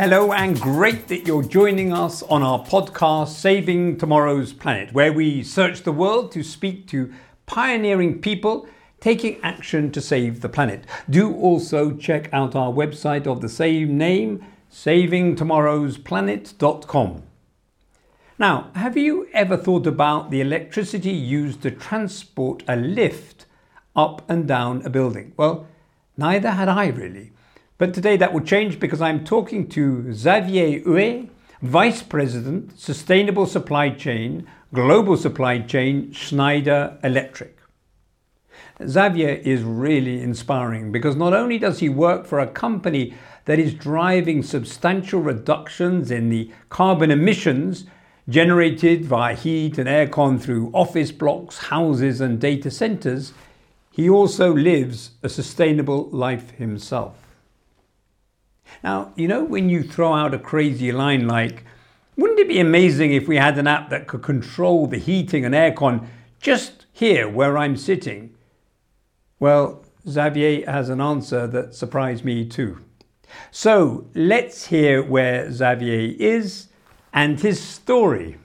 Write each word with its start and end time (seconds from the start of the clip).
Hello, 0.00 0.32
and 0.32 0.58
great 0.58 1.08
that 1.08 1.26
you're 1.26 1.42
joining 1.42 1.92
us 1.92 2.22
on 2.22 2.42
our 2.42 2.64
podcast, 2.64 3.34
Saving 3.34 3.98
Tomorrow's 3.98 4.54
Planet, 4.54 4.94
where 4.94 5.12
we 5.12 5.42
search 5.42 5.82
the 5.82 5.92
world 5.92 6.32
to 6.32 6.42
speak 6.42 6.88
to 6.88 7.12
pioneering 7.44 8.22
people 8.22 8.66
taking 8.98 9.38
action 9.42 9.92
to 9.92 10.00
save 10.00 10.40
the 10.40 10.48
planet. 10.48 10.86
Do 11.10 11.34
also 11.34 11.92
check 11.92 12.32
out 12.32 12.56
our 12.56 12.72
website 12.72 13.26
of 13.26 13.42
the 13.42 13.50
same 13.50 13.98
name, 13.98 14.42
savingtomorrowsplanet.com. 14.72 17.22
Now, 18.38 18.70
have 18.74 18.96
you 18.96 19.28
ever 19.34 19.58
thought 19.58 19.86
about 19.86 20.30
the 20.30 20.40
electricity 20.40 21.12
used 21.12 21.60
to 21.60 21.70
transport 21.70 22.62
a 22.66 22.74
lift 22.74 23.44
up 23.94 24.24
and 24.30 24.48
down 24.48 24.80
a 24.80 24.88
building? 24.88 25.34
Well, 25.36 25.66
neither 26.16 26.52
had 26.52 26.70
I 26.70 26.86
really. 26.86 27.32
But 27.80 27.94
today 27.94 28.18
that 28.18 28.34
will 28.34 28.42
change 28.42 28.78
because 28.78 29.00
I'm 29.00 29.24
talking 29.24 29.66
to 29.68 30.12
Xavier 30.12 30.80
Houot, 30.80 31.30
Vice 31.62 32.02
President, 32.02 32.78
Sustainable 32.78 33.46
Supply 33.46 33.88
Chain, 33.88 34.46
Global 34.74 35.16
Supply 35.16 35.60
Chain, 35.60 36.12
Schneider 36.12 36.98
Electric. 37.02 37.56
Xavier 38.86 39.30
is 39.30 39.62
really 39.62 40.20
inspiring 40.20 40.92
because 40.92 41.16
not 41.16 41.32
only 41.32 41.56
does 41.56 41.78
he 41.78 41.88
work 41.88 42.26
for 42.26 42.38
a 42.38 42.46
company 42.46 43.14
that 43.46 43.58
is 43.58 43.72
driving 43.72 44.42
substantial 44.42 45.22
reductions 45.22 46.10
in 46.10 46.28
the 46.28 46.50
carbon 46.68 47.10
emissions 47.10 47.86
generated 48.28 49.06
via 49.06 49.34
heat 49.34 49.78
and 49.78 49.88
aircon 49.88 50.38
through 50.38 50.70
office 50.74 51.12
blocks, 51.12 51.56
houses, 51.56 52.20
and 52.20 52.42
data 52.42 52.70
centers, 52.70 53.32
he 53.90 54.06
also 54.06 54.52
lives 54.52 55.12
a 55.22 55.30
sustainable 55.30 56.10
life 56.10 56.50
himself. 56.50 57.19
Now, 58.82 59.12
you 59.16 59.28
know, 59.28 59.44
when 59.44 59.68
you 59.68 59.82
throw 59.82 60.14
out 60.14 60.34
a 60.34 60.38
crazy 60.38 60.92
line 60.92 61.26
like, 61.26 61.64
wouldn't 62.16 62.40
it 62.40 62.48
be 62.48 62.60
amazing 62.60 63.12
if 63.12 63.28
we 63.28 63.36
had 63.36 63.58
an 63.58 63.66
app 63.66 63.90
that 63.90 64.06
could 64.06 64.22
control 64.22 64.86
the 64.86 64.98
heating 64.98 65.44
and 65.44 65.54
aircon 65.54 66.06
just 66.40 66.86
here 66.92 67.28
where 67.28 67.56
I'm 67.56 67.76
sitting? 67.76 68.34
Well, 69.38 69.84
Xavier 70.08 70.70
has 70.70 70.88
an 70.88 71.00
answer 71.00 71.46
that 71.46 71.74
surprised 71.74 72.24
me 72.24 72.46
too. 72.46 72.78
So 73.50 74.06
let's 74.14 74.66
hear 74.66 75.02
where 75.02 75.50
Xavier 75.50 76.14
is 76.18 76.68
and 77.12 77.40
his 77.40 77.60
story. 77.60 78.38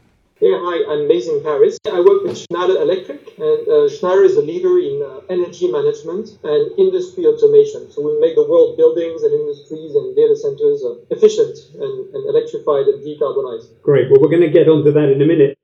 Yeah, 0.43 0.59
hi, 0.59 0.83
I'm 0.91 1.07
based 1.07 1.31
in 1.31 1.39
Paris. 1.39 1.79
I 1.87 2.03
work 2.03 2.27
with 2.27 2.35
Schneider 2.35 2.75
Electric, 2.83 3.39
and 3.39 3.63
uh, 3.71 3.87
Schneider 3.87 4.27
is 4.27 4.35
a 4.35 4.43
leader 4.43 4.75
in 4.83 4.99
uh, 4.99 5.23
energy 5.31 5.71
management 5.71 6.27
and 6.43 6.75
industry 6.75 7.23
automation. 7.23 7.87
So 7.87 8.03
we 8.03 8.19
make 8.19 8.35
the 8.35 8.43
world 8.43 8.75
buildings 8.75 9.23
and 9.23 9.31
industries 9.31 9.95
and 9.95 10.11
data 10.11 10.35
centers 10.35 10.83
uh, 10.83 10.99
efficient 11.07 11.55
and, 11.79 12.11
and 12.11 12.21
electrified 12.27 12.83
and 12.91 12.99
decarbonized. 12.99 13.79
Great. 13.79 14.11
Well, 14.11 14.19
we're 14.19 14.27
going 14.27 14.43
to 14.43 14.51
get 14.51 14.67
onto 14.67 14.91
that 14.91 15.07
in 15.07 15.21
a 15.21 15.25
minute. 15.25 15.55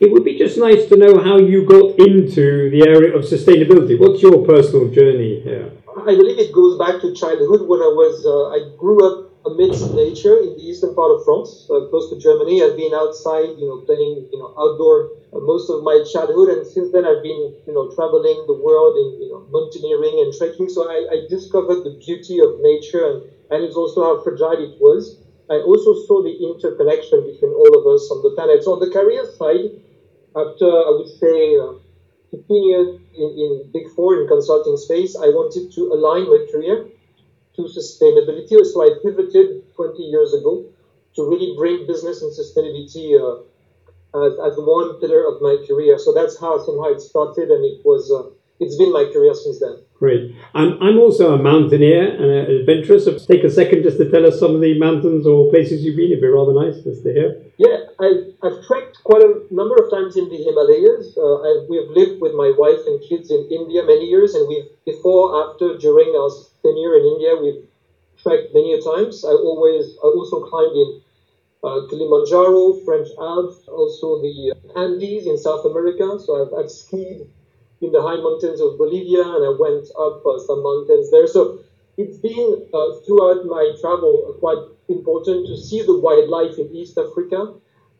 It 0.00 0.10
would 0.10 0.24
be 0.24 0.38
just 0.38 0.56
nice 0.56 0.88
to 0.88 0.96
know 0.96 1.20
how 1.20 1.36
you 1.36 1.68
got 1.68 2.00
into 2.00 2.72
the 2.72 2.88
area 2.88 3.12
of 3.12 3.28
sustainability. 3.28 4.00
What's 4.00 4.22
your 4.22 4.40
personal 4.40 4.88
journey 4.88 5.44
here? 5.44 5.70
I 6.00 6.16
believe 6.16 6.40
it 6.40 6.50
goes 6.50 6.78
back 6.80 7.02
to 7.02 7.12
childhood 7.12 7.68
when 7.68 7.84
I 7.84 7.92
was, 7.92 8.24
uh, 8.24 8.56
I 8.56 8.72
grew 8.80 9.04
up 9.04 9.33
amidst 9.46 9.92
nature 9.92 10.40
in 10.40 10.56
the 10.56 10.64
eastern 10.64 10.94
part 10.94 11.12
of 11.12 11.24
France, 11.24 11.68
uh, 11.68 11.84
close 11.92 12.08
to 12.10 12.16
Germany. 12.16 12.62
I've 12.64 12.76
been 12.76 12.94
outside, 12.94 13.52
you 13.60 13.68
know, 13.68 13.84
playing, 13.84 14.28
you 14.32 14.38
know, 14.40 14.56
outdoor 14.56 15.12
uh, 15.32 15.40
most 15.44 15.68
of 15.68 15.84
my 15.84 16.00
childhood, 16.08 16.48
and 16.48 16.66
since 16.66 16.92
then 16.92 17.04
I've 17.04 17.22
been, 17.22 17.52
you 17.66 17.74
know, 17.74 17.92
traveling 17.92 18.44
the 18.48 18.56
world 18.56 18.96
in, 18.96 19.20
you 19.20 19.28
know, 19.28 19.44
mountaineering 19.52 20.24
and 20.24 20.32
trekking. 20.32 20.68
So 20.68 20.88
I, 20.88 21.04
I 21.12 21.16
discovered 21.28 21.84
the 21.84 21.96
beauty 22.00 22.40
of 22.40 22.56
nature, 22.60 23.04
and, 23.04 23.18
and 23.52 23.64
it's 23.64 23.76
also 23.76 24.02
how 24.02 24.14
fragile 24.24 24.60
it 24.64 24.80
was. 24.80 25.20
I 25.52 25.60
also 25.60 25.92
saw 26.08 26.24
the 26.24 26.32
interconnection 26.32 27.20
between 27.20 27.52
all 27.52 27.72
of 27.76 27.84
us 27.84 28.08
on 28.08 28.24
the 28.24 28.32
planet. 28.32 28.64
So 28.64 28.72
on 28.72 28.80
the 28.80 28.88
career 28.88 29.28
side, 29.36 29.76
after 30.32 30.66
I 30.66 30.90
would 30.96 31.12
say 31.20 31.60
uh, 31.60 31.76
15 32.32 32.64
years 32.64 32.88
in, 33.12 33.28
in 33.36 33.50
Big 33.72 33.92
Four 33.94 34.22
in 34.22 34.26
consulting 34.26 34.76
space, 34.76 35.14
I 35.14 35.28
wanted 35.28 35.70
to 35.76 35.92
align 35.92 36.26
my 36.32 36.40
career 36.50 36.88
to 37.56 37.62
sustainability. 37.62 38.64
So 38.64 38.82
I 38.82 38.98
pivoted 39.02 39.74
20 39.76 40.02
years 40.02 40.34
ago 40.34 40.64
to 41.16 41.22
really 41.28 41.54
bring 41.56 41.86
business 41.86 42.22
and 42.22 42.32
sustainability 42.32 43.14
uh, 43.14 43.42
as, 44.24 44.32
as 44.52 44.58
one 44.58 45.00
pillar 45.00 45.26
of 45.26 45.40
my 45.40 45.56
career. 45.66 45.98
So 45.98 46.12
that's 46.12 46.38
how 46.38 46.58
somehow 46.64 46.90
it 46.90 47.00
started, 47.00 47.50
and 47.50 47.64
it 47.64 47.84
was 47.84 48.10
uh, 48.10 48.30
it's 48.60 48.76
been 48.76 48.92
my 48.92 49.10
career 49.12 49.34
since 49.34 49.60
then. 49.60 49.83
Great. 49.98 50.34
I'm, 50.54 50.82
I'm 50.82 50.98
also 50.98 51.34
a 51.34 51.42
mountaineer 51.42 52.02
and 52.02 52.24
an 52.24 52.50
adventurer, 52.60 52.98
so 52.98 53.16
take 53.16 53.44
a 53.44 53.50
second 53.50 53.84
just 53.84 53.96
to 53.98 54.10
tell 54.10 54.26
us 54.26 54.40
some 54.40 54.54
of 54.54 54.60
the 54.60 54.76
mountains 54.78 55.24
or 55.24 55.50
places 55.50 55.84
you've 55.84 55.96
been. 55.96 56.10
It'd 56.10 56.20
be 56.20 56.26
rather 56.26 56.52
nice 56.52 56.82
just 56.82 57.04
to 57.04 57.12
hear. 57.12 57.40
Yeah, 57.58 57.86
I've, 58.00 58.34
I've 58.42 58.66
trekked 58.66 58.98
quite 59.04 59.22
a 59.22 59.46
number 59.54 59.76
of 59.76 59.90
times 59.90 60.16
in 60.16 60.28
the 60.28 60.36
Himalayas. 60.36 61.16
Uh, 61.16 61.64
we've 61.70 61.88
lived 61.94 62.20
with 62.20 62.34
my 62.34 62.52
wife 62.58 62.82
and 62.86 63.00
kids 63.08 63.30
in 63.30 63.46
India 63.50 63.86
many 63.86 64.06
years, 64.10 64.34
and 64.34 64.48
we've 64.48 64.66
before, 64.84 65.30
after, 65.46 65.78
during 65.78 66.10
our 66.10 66.30
tenure 66.62 66.98
in 66.98 67.04
India, 67.14 67.38
we've 67.40 67.62
trekked 68.18 68.52
many 68.52 68.74
times. 68.82 69.24
I 69.24 69.30
always 69.30 69.94
I 70.02 70.10
also 70.10 70.42
climbed 70.42 70.74
in 70.74 70.90
uh, 71.62 71.86
Kilimanjaro, 71.88 72.82
French 72.84 73.08
Alps, 73.16 73.68
also 73.68 74.20
the 74.20 74.58
Andes 74.74 75.26
in 75.26 75.38
South 75.38 75.64
America. 75.64 76.18
So 76.18 76.42
I've, 76.42 76.64
I've 76.64 76.70
skied 76.70 77.30
in 77.80 77.92
the 77.92 78.02
high 78.02 78.16
mountains 78.16 78.60
of 78.60 78.78
Bolivia, 78.78 79.22
and 79.22 79.42
I 79.44 79.52
went 79.58 79.88
up 79.98 80.24
uh, 80.24 80.38
some 80.46 80.62
mountains 80.62 81.10
there. 81.10 81.26
So 81.26 81.60
it's 81.96 82.18
been 82.18 82.66
uh, 82.72 82.88
throughout 83.06 83.46
my 83.46 83.74
travel 83.80 84.36
quite 84.40 84.62
important 84.88 85.46
to 85.46 85.56
see 85.56 85.82
the 85.82 85.98
wildlife 85.98 86.58
in 86.58 86.74
East 86.74 86.98
Africa 86.98 87.54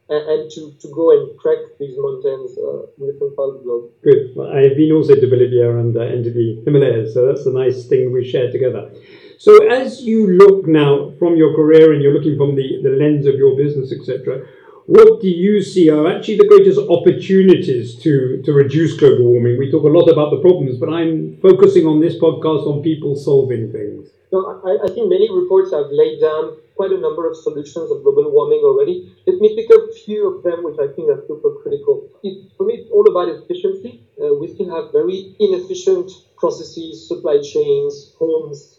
and, 0.08 0.28
and 0.28 0.50
to, 0.50 0.72
to 0.80 0.88
go 0.88 1.10
and 1.10 1.38
trek 1.40 1.58
these 1.78 1.94
mountains 1.96 2.58
uh, 2.58 2.86
in 2.98 3.12
different 3.12 3.36
parts 3.36 3.56
of 3.58 3.64
the. 3.64 3.90
Good. 4.02 4.36
Well, 4.36 4.52
I've 4.52 4.76
been 4.76 4.92
also 4.92 5.14
to 5.14 5.26
Bolivia 5.26 5.76
and, 5.78 5.96
uh, 5.96 6.00
and 6.00 6.24
to 6.24 6.30
the 6.30 6.62
Himalayas, 6.64 7.14
so 7.14 7.26
that's 7.26 7.46
a 7.46 7.52
nice 7.52 7.86
thing 7.86 8.12
we 8.12 8.28
share 8.28 8.50
together. 8.50 8.90
So 9.38 9.66
as 9.68 10.02
you 10.02 10.26
look 10.26 10.66
now 10.66 11.12
from 11.18 11.36
your 11.36 11.54
career 11.54 11.92
and 11.92 12.02
you're 12.02 12.14
looking 12.14 12.36
from 12.36 12.54
the, 12.54 12.80
the 12.82 12.90
lens 12.90 13.26
of 13.26 13.34
your 13.34 13.56
business, 13.56 13.92
etc., 13.92 14.46
what 14.86 15.20
do 15.20 15.28
you 15.28 15.62
see 15.62 15.88
are 15.88 16.06
actually 16.06 16.36
the 16.36 16.48
greatest 16.48 16.78
opportunities 16.90 17.94
to, 18.02 18.42
to 18.44 18.52
reduce 18.52 18.96
global 18.96 19.24
warming? 19.24 19.58
We 19.58 19.70
talk 19.70 19.84
a 19.84 19.88
lot 19.88 20.08
about 20.08 20.30
the 20.30 20.40
problems, 20.40 20.78
but 20.78 20.92
I'm 20.92 21.38
focusing 21.40 21.86
on 21.86 22.00
this 22.00 22.14
podcast 22.16 22.66
on 22.66 22.82
people 22.82 23.16
solving 23.16 23.72
things. 23.72 24.10
No, 24.32 24.60
I, 24.64 24.84
I 24.84 24.88
think 24.92 25.08
many 25.08 25.30
reports 25.32 25.72
have 25.72 25.86
laid 25.90 26.20
down 26.20 26.58
quite 26.74 26.90
a 26.90 26.98
number 26.98 27.30
of 27.30 27.36
solutions 27.36 27.90
of 27.90 28.02
global 28.02 28.30
warming 28.30 28.60
already. 28.64 29.14
Let 29.26 29.40
me 29.40 29.54
pick 29.54 29.70
up 29.70 29.88
a 29.88 29.94
few 29.94 30.28
of 30.28 30.42
them, 30.42 30.64
which 30.64 30.78
I 30.78 30.92
think 30.92 31.08
are 31.08 31.22
super 31.26 31.54
critical. 31.62 32.10
It, 32.22 32.50
for 32.56 32.66
me, 32.66 32.74
it's 32.74 32.90
all 32.90 33.06
about 33.08 33.28
efficiency. 33.28 34.02
Uh, 34.20 34.34
we 34.34 34.52
still 34.52 34.74
have 34.74 34.92
very 34.92 35.36
inefficient 35.38 36.10
processes, 36.36 37.06
supply 37.06 37.40
chains, 37.40 38.12
homes, 38.18 38.73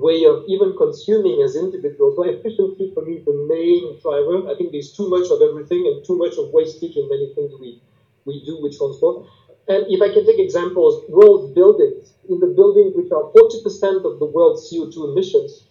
way 0.00 0.24
of 0.24 0.44
even 0.48 0.76
consuming 0.76 1.42
as 1.42 1.56
individuals. 1.56 2.16
So 2.16 2.24
efficiency 2.24 2.90
for 2.94 3.04
me 3.04 3.18
is 3.20 3.24
the 3.24 3.36
main 3.46 3.98
driver. 4.00 4.48
I 4.50 4.54
think 4.56 4.72
there's 4.72 4.92
too 4.92 5.08
much 5.08 5.30
of 5.30 5.42
everything 5.42 5.86
and 5.86 6.04
too 6.04 6.16
much 6.16 6.38
of 6.38 6.50
wastage 6.50 6.96
in 6.96 7.08
many 7.08 7.34
things 7.34 7.52
we, 7.60 7.82
we 8.24 8.44
do 8.44 8.58
with 8.62 8.78
transport. 8.78 9.26
And 9.68 9.84
if 9.88 10.00
I 10.00 10.08
can 10.12 10.24
take 10.24 10.38
examples, 10.38 11.04
world 11.08 11.54
buildings, 11.54 12.14
in 12.28 12.40
the 12.40 12.48
buildings 12.48 12.96
which 12.96 13.12
are 13.12 13.28
40% 13.32 14.04
of 14.04 14.18
the 14.18 14.28
world's 14.28 14.70
CO2 14.72 15.12
emissions, 15.12 15.64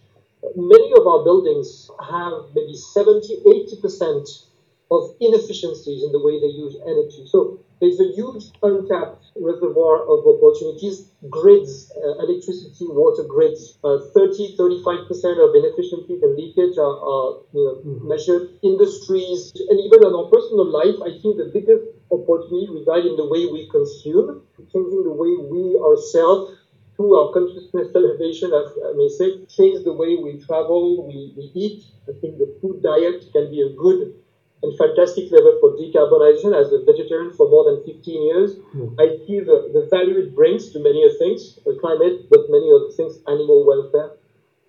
many 0.54 0.92
of 0.96 1.06
our 1.06 1.24
buildings 1.24 1.90
have 1.98 2.54
maybe 2.54 2.74
70, 2.74 3.42
80% 3.82 4.46
of 4.90 5.14
inefficiencies 5.20 6.02
in 6.02 6.12
the 6.12 6.22
way 6.22 6.40
they 6.40 6.52
use 6.54 6.76
energy. 6.86 7.26
So 7.26 7.60
there's 7.80 8.00
a 8.00 8.10
huge 8.14 8.50
untapped 8.62 9.24
reservoir 9.38 10.02
of 10.02 10.26
opportunities. 10.26 11.10
Grids, 11.30 11.92
uh, 11.94 12.18
electricity, 12.26 12.86
water 12.90 13.22
grids, 13.22 13.78
uh, 13.84 13.98
30, 14.14 14.56
35% 14.58 15.08
of 15.38 15.54
inefficiencies 15.54 16.22
and 16.22 16.34
leakage 16.34 16.78
are, 16.78 16.98
are 16.98 17.42
you 17.54 17.62
know, 17.62 17.74
mm-hmm. 17.86 18.08
measured. 18.08 18.50
Industries, 18.62 19.52
and 19.70 19.78
even 19.78 20.06
in 20.06 20.12
our 20.14 20.26
personal 20.26 20.66
life, 20.66 20.98
I 21.02 21.18
think 21.22 21.38
the 21.38 21.50
biggest 21.54 21.86
opportunity 22.10 22.66
resides 22.70 23.06
in 23.06 23.16
the 23.16 23.26
way 23.26 23.46
we 23.46 23.68
consume, 23.70 24.42
changing 24.72 25.04
the 25.04 25.14
way 25.14 25.38
we 25.38 25.78
ourselves 25.78 26.58
through 26.98 27.14
our 27.14 27.32
consciousness 27.32 27.94
elevation, 27.94 28.50
as 28.50 28.74
I 28.74 28.92
may 28.98 29.08
say, 29.08 29.46
change 29.46 29.84
the 29.84 29.92
way 29.92 30.18
we 30.18 30.42
travel, 30.42 31.06
we, 31.06 31.32
we 31.36 31.50
eat. 31.54 31.84
I 32.08 32.12
think 32.20 32.38
the 32.38 32.50
food 32.60 32.82
diet 32.82 33.22
can 33.32 33.50
be 33.52 33.62
a 33.62 33.70
good 33.78 34.18
and 34.62 34.76
fantastic 34.76 35.30
level 35.30 35.54
for 35.60 35.78
decarbonization 35.78 36.50
as 36.50 36.72
a 36.72 36.82
vegetarian 36.82 37.30
for 37.32 37.48
more 37.48 37.70
than 37.70 37.84
15 37.86 38.26
years. 38.26 38.56
Mm. 38.74 38.98
I 38.98 39.14
see 39.24 39.38
the, 39.40 39.70
the 39.70 39.86
value 39.90 40.18
it 40.18 40.34
brings 40.34 40.72
to 40.72 40.82
many 40.82 41.06
things, 41.18 41.58
the 41.64 41.78
climate, 41.80 42.26
but 42.30 42.50
many 42.50 42.66
other 42.74 42.90
things, 42.90 43.22
animal 43.28 43.62
welfare, 43.64 44.18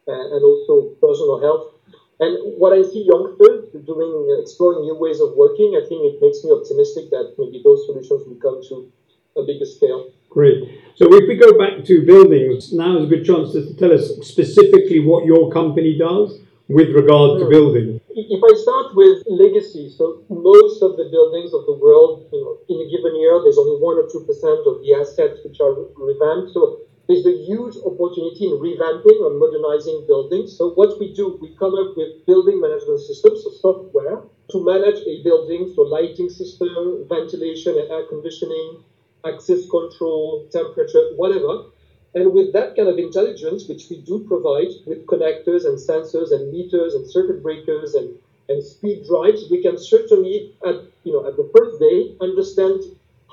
uh, 0.08 0.36
and 0.36 0.42
also 0.46 0.94
personal 1.02 1.42
health. 1.42 1.74
And 2.20 2.60
what 2.60 2.74
I 2.74 2.84
see 2.84 3.08
youngsters 3.08 3.72
doing, 3.74 4.14
uh, 4.30 4.42
exploring 4.42 4.82
new 4.82 4.96
ways 4.96 5.22
of 5.22 5.34
working, 5.36 5.74
I 5.74 5.88
think 5.88 6.06
it 6.06 6.22
makes 6.22 6.44
me 6.44 6.52
optimistic 6.52 7.10
that 7.10 7.34
maybe 7.40 7.62
those 7.64 7.86
solutions 7.88 8.28
will 8.28 8.38
come 8.38 8.62
to 8.70 8.92
a 9.38 9.46
bigger 9.46 9.66
scale. 9.66 10.12
Great. 10.30 10.70
So 10.96 11.08
if 11.10 11.28
we 11.28 11.36
go 11.36 11.58
back 11.58 11.84
to 11.86 12.06
buildings, 12.06 12.74
now 12.74 12.98
is 12.98 13.06
a 13.06 13.08
good 13.08 13.26
chance 13.26 13.54
to 13.54 13.74
tell 13.74 13.92
us 13.92 14.12
specifically 14.22 15.00
what 15.00 15.26
your 15.26 15.52
company 15.52 15.98
does 15.98 16.40
with 16.68 16.90
regard 16.90 17.40
to 17.40 17.46
hmm. 17.46 17.52
building? 17.52 18.02
If 18.16 18.42
I 18.42 18.54
start 18.58 18.96
with 18.96 19.22
legacy, 19.30 19.90
so 19.90 20.24
most 20.30 20.82
of 20.82 20.98
the 20.98 21.06
buildings 21.14 21.54
of 21.54 21.66
the 21.70 21.78
world, 21.78 22.26
you 22.34 22.42
know, 22.42 22.58
in 22.66 22.82
a 22.82 22.90
given 22.90 23.14
year, 23.22 23.38
there's 23.44 23.58
only 23.58 23.78
one 23.78 24.02
or 24.02 24.10
two 24.10 24.26
percent 24.26 24.66
of 24.66 24.82
the 24.82 24.98
assets 24.98 25.40
which 25.46 25.62
are 25.62 25.78
revamped. 25.94 26.54
So 26.54 26.82
there's 27.08 27.26
a 27.26 27.38
huge 27.46 27.78
opportunity 27.86 28.50
in 28.50 28.58
revamping 28.58 29.18
or 29.22 29.38
modernizing 29.38 30.06
buildings. 30.08 30.58
So 30.58 30.74
what 30.74 31.00
we 31.00 31.14
do, 31.14 31.38
we 31.42 31.54
come 31.58 31.74
up 31.78 31.98
with 31.98 32.26
building 32.26 32.62
management 32.62 33.02
systems, 33.02 33.44
so 33.46 33.50
software, 33.62 34.26
to 34.52 34.58
manage 34.66 35.06
a 35.06 35.22
building, 35.22 35.72
so 35.76 35.82
lighting 35.84 36.30
system, 36.30 37.06
ventilation 37.10 37.78
and 37.78 37.90
air 37.90 38.06
conditioning, 38.10 38.84
access 39.26 39.70
control, 39.70 40.50
temperature, 40.52 41.14
whatever. 41.16 41.70
And 42.16 42.34
with 42.34 42.54
that 42.54 42.76
kind 42.76 42.90
of 42.90 42.98
intelligence, 42.98 43.68
which 43.68 43.86
we 43.90 44.02
do 44.02 44.26
provide 44.28 44.74
with 44.88 45.06
connectors 45.06 45.66
and 45.66 45.78
sensors 45.78 46.32
and 46.32 46.52
meters 46.52 46.96
and 46.96 47.06
circuit 47.10 47.44
breakers 47.44 47.94
and, 47.94 48.18
and 48.50 48.64
speed 48.64 49.06
drives, 49.06 49.46
we 49.52 49.62
can 49.62 49.78
certainly, 49.78 50.56
at, 50.66 50.76
you 51.04 51.14
know, 51.14 51.28
at 51.28 51.38
the 51.38 51.50
first 51.56 51.80
day, 51.80 52.16
understand 52.20 52.82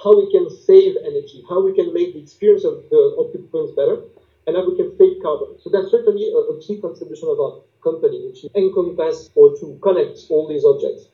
how 0.02 0.14
we 0.14 0.30
can 0.30 0.50
save 0.50 0.96
energy, 1.04 1.42
how 1.48 1.64
we 1.64 1.72
can 1.74 1.92
make 1.94 2.12
the 2.12 2.20
experience 2.20 2.64
of 2.64 2.84
the 2.90 3.16
occupants 3.18 3.72
better, 3.72 4.02
and 4.46 4.56
how 4.56 4.68
we 4.68 4.76
can 4.76 4.92
save 4.98 5.22
carbon. 5.22 5.56
So 5.62 5.70
that's 5.70 5.90
certainly 5.90 6.30
a, 6.30 6.36
a 6.36 6.60
key 6.60 6.78
contribution 6.78 7.28
of 7.30 7.40
our 7.40 7.62
company, 7.82 8.26
which 8.26 8.44
is 8.44 8.50
encompass 8.54 9.30
or 9.34 9.56
to 9.56 9.78
connect 9.82 10.18
all 10.28 10.46
these 10.46 10.64
objects. 10.64 11.08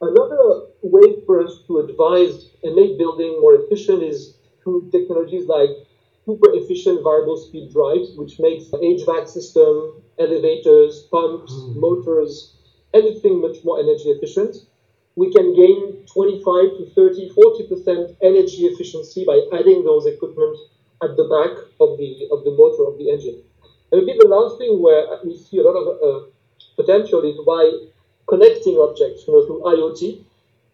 Another 0.00 0.66
way 0.82 1.22
for 1.24 1.42
us 1.42 1.62
to 1.68 1.78
advise 1.78 2.50
and 2.64 2.74
make 2.74 2.98
building 2.98 3.38
more 3.40 3.54
efficient 3.54 4.02
is 4.02 4.34
through 4.62 4.90
technologies 4.90 5.46
like 5.46 5.70
super 6.26 6.50
efficient 6.54 7.02
variable 7.04 7.36
speed 7.36 7.72
drives, 7.72 8.10
which 8.16 8.38
makes 8.40 8.66
the 8.70 8.78
HVAC 8.78 9.28
system, 9.28 10.02
elevators, 10.18 11.06
pumps, 11.12 11.52
mm. 11.52 11.76
motors, 11.76 12.56
anything 12.92 13.40
much 13.40 13.62
more 13.64 13.78
energy 13.78 14.10
efficient. 14.10 14.56
We 15.14 15.32
can 15.32 15.54
gain 15.54 16.04
25 16.12 16.44
to 16.78 16.90
30, 16.94 17.30
40% 17.30 18.16
energy 18.22 18.66
efficiency 18.66 19.24
by 19.24 19.40
adding 19.54 19.84
those 19.84 20.04
equipment 20.04 20.58
at 21.02 21.16
the 21.16 21.24
back 21.30 21.56
of 21.80 21.96
the 21.96 22.28
of 22.32 22.44
the 22.44 22.52
motor 22.52 22.90
of 22.90 22.98
the 22.98 23.08
engine. 23.10 23.40
And 23.92 24.04
maybe 24.04 24.18
the 24.18 24.28
last 24.28 24.58
thing 24.58 24.82
where 24.82 25.06
we 25.24 25.38
see 25.38 25.58
a 25.58 25.62
lot 25.62 25.78
of 25.78 25.86
uh, 26.02 26.26
potential 26.74 27.22
is 27.22 27.38
by 27.46 27.64
connecting 28.26 28.76
objects, 28.76 29.24
you 29.26 29.32
know, 29.32 29.46
through 29.46 29.62
IoT 29.62 30.24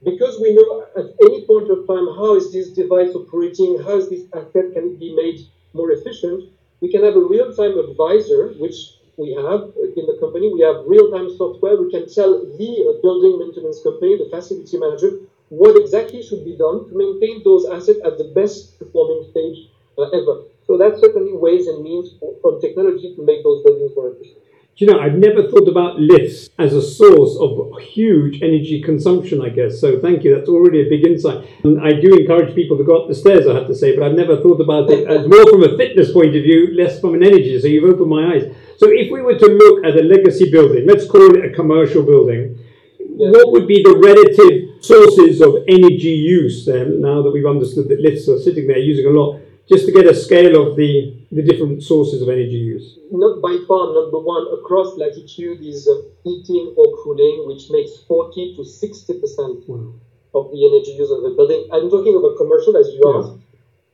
because 0.05 0.41
we 0.41 0.55
know 0.55 0.87
at 0.97 1.15
any 1.23 1.47
point 1.47 1.71
of 1.71 1.87
time 1.87 2.07
how 2.19 2.35
is 2.37 2.53
this 2.53 2.71
device 2.71 3.15
operating, 3.15 3.79
how 3.83 3.99
is 3.99 4.09
this 4.11 4.25
asset 4.35 4.73
can 4.75 4.97
be 4.99 5.15
made 5.15 5.41
more 5.75 5.93
efficient, 5.93 6.51
we 6.81 6.91
can 6.91 7.05
have 7.05 7.15
a 7.15 7.21
real-time 7.21 7.79
advisor, 7.79 8.55
which 8.59 8.99
we 9.17 9.31
have 9.35 9.71
in 9.97 10.05
the 10.11 10.17
company. 10.19 10.51
We 10.53 10.63
have 10.63 10.83
real-time 10.87 11.31
software. 11.37 11.77
We 11.77 11.91
can 11.93 12.11
tell 12.11 12.43
the 12.43 12.99
building 13.03 13.39
maintenance 13.39 13.81
company, 13.83 14.19
the 14.19 14.29
facility 14.29 14.79
manager, 14.79 15.21
what 15.49 15.77
exactly 15.77 16.23
should 16.23 16.45
be 16.45 16.57
done 16.57 16.89
to 16.89 16.93
maintain 16.97 17.43
those 17.45 17.67
assets 17.71 18.01
at 18.05 18.19
the 18.19 18.33
best 18.35 18.79
performing 18.81 19.31
stage 19.31 19.71
uh, 19.99 20.11
ever. 20.11 20.43
So 20.67 20.77
that's 20.77 20.99
certainly 20.99 21.37
ways 21.37 21.69
and 21.69 21.85
means 21.85 22.11
for, 22.19 22.35
from 22.43 22.61
technology 22.61 23.15
to 23.15 23.23
make 23.23 23.45
those 23.45 23.63
buildings 23.63 23.93
more 23.95 24.11
efficient 24.11 24.43
you 24.82 24.88
know, 24.88 24.99
I've 24.99 25.14
never 25.14 25.49
thought 25.49 25.69
about 25.69 26.00
lifts 26.00 26.50
as 26.58 26.75
a 26.75 26.82
source 26.82 27.38
of 27.38 27.81
huge 27.81 28.43
energy 28.43 28.82
consumption, 28.82 29.40
I 29.40 29.49
guess. 29.49 29.81
So 29.81 30.00
thank 30.00 30.25
you. 30.25 30.34
That's 30.34 30.49
already 30.49 30.81
a 30.84 30.88
big 30.90 31.06
insight. 31.06 31.49
And 31.62 31.81
I 31.81 31.93
do 31.93 32.19
encourage 32.19 32.52
people 32.56 32.76
to 32.79 32.82
go 32.82 33.00
up 33.00 33.06
the 33.06 33.14
stairs, 33.14 33.46
I 33.46 33.55
have 33.55 33.69
to 33.69 33.76
say, 33.76 33.94
but 33.96 34.02
I've 34.02 34.17
never 34.17 34.43
thought 34.43 34.61
about 34.61 34.90
it 34.90 35.06
as 35.06 35.29
more 35.29 35.49
from 35.49 35.62
a 35.62 35.76
fitness 35.76 36.11
point 36.11 36.34
of 36.34 36.43
view, 36.43 36.75
less 36.75 37.00
from 37.00 37.14
an 37.14 37.23
energy. 37.23 37.61
So 37.61 37.69
you've 37.69 37.88
opened 37.88 38.11
my 38.11 38.34
eyes. 38.34 38.52
So 38.76 38.88
if 38.90 39.12
we 39.12 39.23
were 39.23 39.38
to 39.38 39.46
look 39.46 39.87
at 39.87 39.96
a 39.96 40.02
legacy 40.02 40.50
building, 40.50 40.84
let's 40.84 41.06
call 41.06 41.32
it 41.37 41.44
a 41.44 41.55
commercial 41.55 42.02
building, 42.02 42.58
what 42.99 43.52
would 43.52 43.69
be 43.69 43.84
the 43.84 43.94
relative 44.02 44.82
sources 44.84 45.40
of 45.43 45.62
energy 45.69 46.11
use 46.11 46.67
then, 46.67 47.00
now 47.00 47.23
that 47.23 47.31
we've 47.31 47.46
understood 47.46 47.88
that 47.90 48.00
lifts 48.00 48.29
are 48.29 48.40
sitting 48.40 48.67
there 48.67 48.79
using 48.79 49.06
a 49.06 49.11
lot? 49.11 49.38
Just 49.69 49.87
to 49.87 49.93
get 49.93 50.06
a 50.06 50.14
scale 50.14 50.55
of 50.61 50.76
the, 50.76 51.14
the 51.31 51.43
different 51.43 51.82
sources 51.82 52.23
of 52.23 52.29
energy 52.29 52.59
use? 52.59 52.99
Not 53.11 53.41
by 53.41 53.59
far 53.69 53.94
number 53.94 54.19
one 54.19 54.47
across 54.59 54.97
latitude 54.97 55.61
is 55.62 55.88
uh, 55.88 56.03
heating 56.25 56.75
or 56.76 56.87
cooling, 57.03 57.44
which 57.47 57.70
makes 57.70 57.97
40 58.09 58.56
to 58.56 58.64
60 58.64 59.20
percent 59.20 59.69
wow. 59.69 59.94
of 60.35 60.50
the 60.50 60.61
energy 60.67 60.93
use 60.99 61.11
of 61.11 61.25
a 61.25 61.35
building. 61.35 61.69
I'm 61.73 61.91
talking 61.91 62.17
about 62.17 62.37
commercial, 62.37 62.76
as 62.76 62.88
you 62.88 63.03
yeah. 63.05 63.19
asked. 63.20 63.38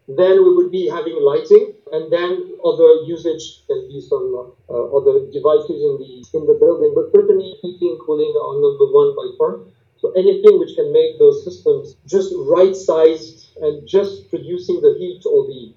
Then 0.09 0.41
we 0.43 0.57
would 0.57 0.73
be 0.73 0.89
having 0.89 1.21
lighting, 1.21 1.77
and 1.93 2.11
then 2.11 2.57
other 2.65 3.05
usage 3.05 3.61
can 3.69 3.89
be 3.93 4.01
some 4.01 4.57
uh, 4.65 4.97
other 4.97 5.29
devices 5.29 5.85
in 5.85 6.01
the 6.01 6.25
in 6.33 6.47
the 6.49 6.57
building. 6.57 6.97
But 6.97 7.13
certainly, 7.13 7.61
heating, 7.61 7.99
cooling 8.01 8.33
are 8.33 8.57
number 8.57 8.89
one 8.89 9.13
by 9.13 9.29
far. 9.37 9.61
So 10.01 10.13
anything 10.13 10.59
which 10.59 10.75
can 10.77 10.93
make 10.93 11.19
those 11.19 11.45
systems 11.45 11.97
just 12.07 12.33
right 12.47 12.75
sized 12.75 13.49
and 13.61 13.87
just 13.87 14.31
producing 14.31 14.81
the 14.81 14.95
heat 14.99 15.23
or 15.27 15.47
the 15.47 15.75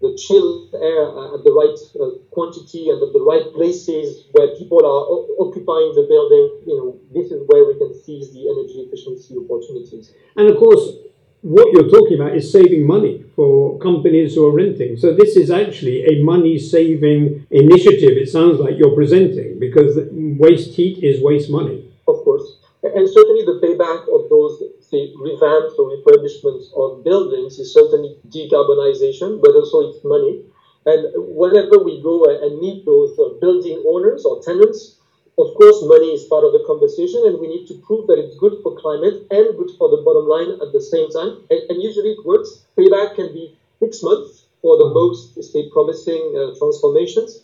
the 0.00 0.16
chill 0.16 0.68
air 0.74 1.10
at 1.34 1.42
the 1.42 1.50
right 1.50 1.74
uh, 1.98 2.18
quantity 2.30 2.88
and 2.88 3.02
at 3.02 3.12
the 3.12 3.20
right 3.20 3.52
places 3.52 4.26
where 4.30 4.54
people 4.56 4.78
are 4.78 5.02
o- 5.10 5.26
occupying 5.40 5.90
the 5.98 6.06
building, 6.06 6.46
you 6.70 6.76
know, 6.78 7.00
this 7.12 7.32
is 7.32 7.42
where 7.48 7.64
we 7.66 7.74
can 7.78 7.92
seize 8.04 8.32
the 8.32 8.46
energy 8.46 8.86
efficiency 8.86 9.34
opportunities. 9.34 10.12
And 10.36 10.48
of 10.48 10.56
course, 10.56 11.02
what 11.42 11.72
you're 11.72 11.90
talking 11.90 12.20
about 12.20 12.36
is 12.36 12.50
saving 12.52 12.86
money 12.86 13.24
for 13.34 13.78
companies 13.80 14.36
who 14.36 14.46
are 14.46 14.54
renting. 14.54 14.96
So 14.96 15.14
this 15.14 15.36
is 15.36 15.50
actually 15.50 16.04
a 16.06 16.22
money 16.22 16.58
saving 16.58 17.46
initiative, 17.50 18.16
it 18.22 18.28
sounds 18.28 18.60
like 18.60 18.74
you're 18.78 18.94
presenting, 18.94 19.58
because 19.58 19.98
waste 20.12 20.74
heat 20.74 21.02
is 21.02 21.20
waste 21.20 21.50
money. 21.50 21.84
Of 22.06 22.22
course. 22.22 22.58
And 22.82 23.10
certainly 23.10 23.42
the 23.42 23.58
payback 23.58 24.06
of 24.06 24.30
those, 24.30 24.62
say, 24.80 25.10
revamps 25.18 25.74
or 25.78 25.98
refurbishments 25.98 26.70
of 26.78 27.02
buildings 27.02 27.58
is 27.58 27.74
certainly 27.74 28.16
decarbonization, 28.28 29.42
but 29.42 29.50
also 29.50 29.90
it's 29.90 30.04
money. 30.04 30.42
And 30.86 31.10
whenever 31.34 31.82
we 31.82 32.00
go 32.00 32.24
and 32.24 32.60
meet 32.60 32.86
those 32.86 33.18
uh, 33.18 33.34
building 33.40 33.82
owners 33.84 34.24
or 34.24 34.40
tenants, 34.42 34.96
of 35.38 35.54
course, 35.54 35.82
money 35.86 36.14
is 36.14 36.24
part 36.24 36.44
of 36.44 36.52
the 36.52 36.62
conversation, 36.66 37.22
and 37.26 37.38
we 37.38 37.46
need 37.46 37.66
to 37.66 37.74
prove 37.86 38.06
that 38.06 38.18
it's 38.18 38.36
good 38.38 38.58
for 38.62 38.74
climate 38.78 39.26
and 39.30 39.58
good 39.58 39.70
for 39.78 39.90
the 39.90 40.02
bottom 40.02 40.26
line 40.26 40.58
at 40.62 40.72
the 40.72 40.80
same 40.80 41.10
time. 41.10 41.46
And, 41.50 41.60
and 41.70 41.82
usually 41.82 42.14
it 42.14 42.24
works. 42.24 42.66
Payback 42.78 43.14
can 43.14 43.34
be 43.34 43.58
six 43.78 44.02
months 44.02 44.46
for 44.62 44.78
the 44.78 44.90
most, 44.90 45.34
say, 45.42 45.68
promising 45.70 46.34
uh, 46.34 46.58
transformations, 46.58 47.42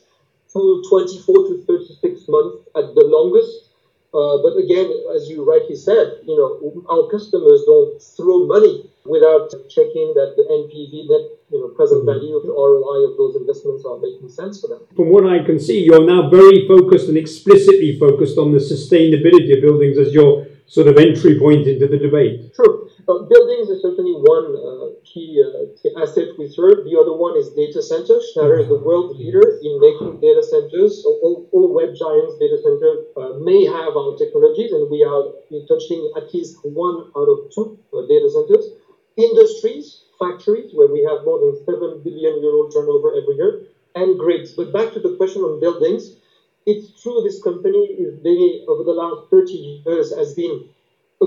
to 0.54 0.82
24 0.88 1.34
to 1.48 1.64
36 1.66 2.28
months 2.28 2.68
at 2.74 2.94
the 2.94 3.02
longest 3.02 3.73
uh, 4.14 4.38
but 4.46 4.54
again, 4.56 4.86
as 5.14 5.28
you 5.28 5.42
rightly 5.42 5.74
said, 5.74 6.22
you 6.22 6.38
know, 6.38 6.86
our 6.86 7.10
customers 7.10 7.66
don't 7.66 8.00
throw 8.00 8.46
money 8.46 8.88
without 9.04 9.50
checking 9.68 10.14
that 10.14 10.38
the 10.38 10.46
NPV, 10.46 11.10
net 11.10 11.34
you 11.50 11.60
know, 11.60 11.68
present 11.74 12.06
mm-hmm. 12.06 12.14
value, 12.14 12.40
the 12.42 12.54
ROI 12.54 13.10
of 13.10 13.18
those 13.18 13.36
investments 13.36 13.84
are 13.84 13.98
making 13.98 14.28
sense 14.28 14.60
for 14.60 14.68
them. 14.68 14.80
From 14.96 15.10
what 15.10 15.26
I 15.26 15.44
can 15.44 15.58
see, 15.58 15.82
you're 15.82 16.06
now 16.06 16.30
very 16.30 16.66
focused 16.66 17.08
and 17.08 17.18
explicitly 17.18 17.98
focused 17.98 18.38
on 18.38 18.52
the 18.52 18.58
sustainability 18.58 19.56
of 19.56 19.62
buildings 19.62 19.98
as 19.98 20.14
your 20.14 20.46
sort 20.66 20.88
of 20.88 20.96
entry 20.96 21.38
point 21.38 21.66
into 21.66 21.86
the 21.86 21.98
debate. 21.98 22.54
True. 22.54 22.83
Buildings 23.06 23.68
is 23.68 23.82
certainly 23.82 24.16
one 24.16 24.56
uh, 24.56 24.96
key 25.04 25.36
uh, 25.36 26.00
asset 26.00 26.32
we 26.38 26.48
serve. 26.48 26.88
The 26.88 26.96
other 26.96 27.12
one 27.12 27.36
is 27.36 27.52
data 27.52 27.82
centers. 27.82 28.32
Schneider 28.32 28.64
is 28.64 28.68
the 28.68 28.80
world 28.80 29.18
leader 29.18 29.44
in 29.60 29.76
making 29.76 30.20
data 30.24 30.40
centers. 30.40 31.04
All, 31.04 31.44
all 31.52 31.74
web 31.74 31.92
giants 31.92 32.40
data 32.40 32.56
centers 32.64 33.04
uh, 33.16 33.36
may 33.44 33.68
have 33.68 33.92
our 33.92 34.16
technologies, 34.16 34.72
and 34.72 34.88
we 34.88 35.04
are 35.04 35.36
touching 35.68 36.00
at 36.16 36.32
least 36.32 36.56
one 36.64 37.12
out 37.12 37.28
of 37.28 37.52
two 37.52 37.76
uh, 37.92 38.08
data 38.08 38.30
centers. 38.32 38.72
Industries, 39.16 40.08
factories, 40.18 40.72
where 40.72 40.88
we 40.88 41.04
have 41.04 41.28
more 41.28 41.44
than 41.44 41.60
7 41.60 42.00
billion 42.00 42.40
euro 42.40 42.70
turnover 42.72 43.12
every 43.20 43.36
year, 43.36 43.68
and 43.94 44.18
grids. 44.18 44.52
But 44.56 44.72
back 44.72 44.92
to 44.94 45.00
the 45.00 45.16
question 45.20 45.42
on 45.42 45.60
buildings, 45.60 46.16
it's 46.64 46.88
true 47.02 47.20
this 47.20 47.42
company 47.42 48.00
is 48.00 48.16
over 48.64 48.82
the 48.82 48.96
last 48.96 49.28
30 49.30 49.84
years, 49.84 50.16
has 50.16 50.32
been 50.32 50.72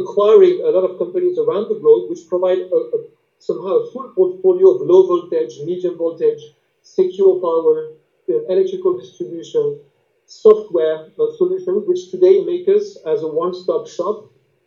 acquiring 0.01 0.61
a 0.63 0.69
lot 0.69 0.89
of 0.89 0.97
companies 0.97 1.37
around 1.37 1.69
the 1.69 1.79
globe 1.79 2.09
which 2.09 2.27
provide 2.27 2.59
a, 2.59 2.79
a, 2.95 2.97
somehow 3.39 3.83
a 3.83 3.91
full 3.91 4.09
portfolio 4.15 4.75
of 4.75 4.81
low 4.81 5.05
voltage, 5.07 5.59
medium 5.65 5.97
voltage, 5.97 6.41
secure 6.81 7.39
power, 7.39 7.93
uh, 8.29 8.53
electrical 8.53 8.97
distribution, 8.97 9.79
software 10.25 11.07
uh, 11.19 11.31
solutions, 11.37 11.83
which 11.87 12.11
today 12.11 12.43
make 12.43 12.67
us 12.67 12.97
as 13.05 13.23
a 13.23 13.27
one-stop 13.27 13.87
shop 13.87 14.25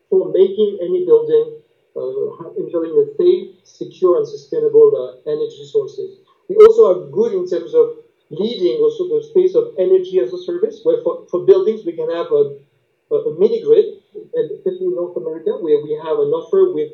for 0.09 0.33
making 0.33 0.79
any 0.83 1.05
building 1.05 1.61
uh, 1.97 2.49
enjoying 2.57 2.95
a 2.97 3.05
safe, 3.17 3.57
secure, 3.65 4.19
and 4.19 4.27
sustainable 4.27 4.91
uh, 4.95 5.31
energy 5.31 5.65
sources. 5.67 6.19
We 6.49 6.57
also 6.57 6.83
are 6.91 7.11
good 7.11 7.33
in 7.33 7.49
terms 7.49 7.75
of 7.75 7.99
leading 8.31 8.79
also 8.79 9.09
the 9.09 9.25
space 9.25 9.55
of 9.55 9.75
energy 9.79 10.21
as 10.21 10.33
a 10.33 10.43
service, 10.45 10.81
where 10.85 11.03
for, 11.03 11.27
for 11.31 11.45
buildings 11.45 11.85
we 11.85 11.93
can 11.93 12.09
have 12.11 12.31
a, 12.31 12.57
a, 13.11 13.15
a 13.15 13.39
mini 13.39 13.63
grid 13.63 14.00
and 14.15 14.51
especially 14.51 14.87
in 14.87 14.95
North 14.95 15.17
America, 15.17 15.53
where 15.59 15.81
we 15.83 15.99
have 16.03 16.19
an 16.19 16.31
offer 16.33 16.73
with 16.73 16.93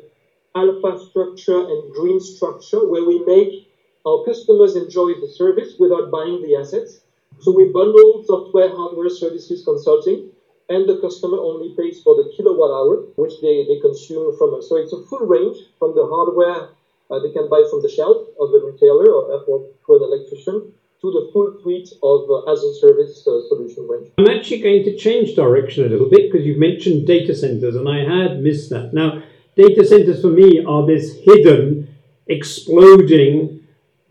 alpha 0.55 0.99
structure 1.09 1.59
and 1.59 1.93
GreenStruxure, 1.95 2.89
where 2.89 3.05
we 3.05 3.23
make 3.25 3.69
our 4.05 4.23
customers 4.25 4.75
enjoy 4.75 5.13
the 5.19 5.27
service 5.27 5.75
without 5.79 6.09
buying 6.11 6.41
the 6.41 6.55
assets. 6.55 7.01
So 7.39 7.51
we 7.51 7.65
bundle 7.65 8.23
software, 8.25 8.69
hardware, 8.69 9.09
services, 9.09 9.63
consulting, 9.63 10.31
and 10.69 10.87
the 10.87 10.97
customer 10.99 11.37
only 11.37 11.75
pays 11.77 12.01
for 12.01 12.15
the 12.15 12.31
kilowatt 12.35 12.71
hour, 12.71 12.95
which 13.15 13.39
they, 13.41 13.65
they 13.67 13.79
consume 13.79 14.35
from 14.37 14.55
us. 14.55 14.69
So 14.69 14.77
it's 14.77 14.93
a 14.93 15.01
full 15.03 15.27
range 15.27 15.57
from 15.77 15.93
the 15.95 16.05
hardware 16.07 16.69
uh, 17.09 17.19
they 17.19 17.31
can 17.31 17.49
buy 17.49 17.63
from 17.69 17.81
the 17.81 17.89
shelf 17.89 18.27
of 18.39 18.51
the 18.51 18.59
retailer 18.59 19.07
or, 19.07 19.43
or 19.47 19.69
through 19.85 20.03
an 20.03 20.11
electrician 20.11 20.73
to 21.01 21.11
the 21.11 21.29
full 21.31 21.59
suite 21.61 21.89
of 22.01 22.29
uh, 22.29 22.51
as 22.51 22.63
a 22.63 22.73
service 22.75 23.25
uh, 23.27 23.41
solution 23.47 23.87
range. 23.87 24.11
I'm 24.17 24.27
actually 24.27 24.61
going 24.61 24.83
to 24.85 24.97
change 24.97 25.35
direction 25.35 25.85
a 25.85 25.89
little 25.89 26.09
bit 26.09 26.31
because 26.31 26.45
you've 26.45 26.57
mentioned 26.57 27.05
data 27.05 27.35
centers 27.35 27.75
and 27.75 27.87
I 27.87 27.99
had 27.99 28.41
missed 28.41 28.69
that. 28.71 28.93
Now, 28.93 29.21
data 29.55 29.85
centers 29.85 30.21
for 30.21 30.29
me 30.29 30.63
are 30.65 30.85
this 30.87 31.15
hidden, 31.17 31.95
exploding 32.25 33.67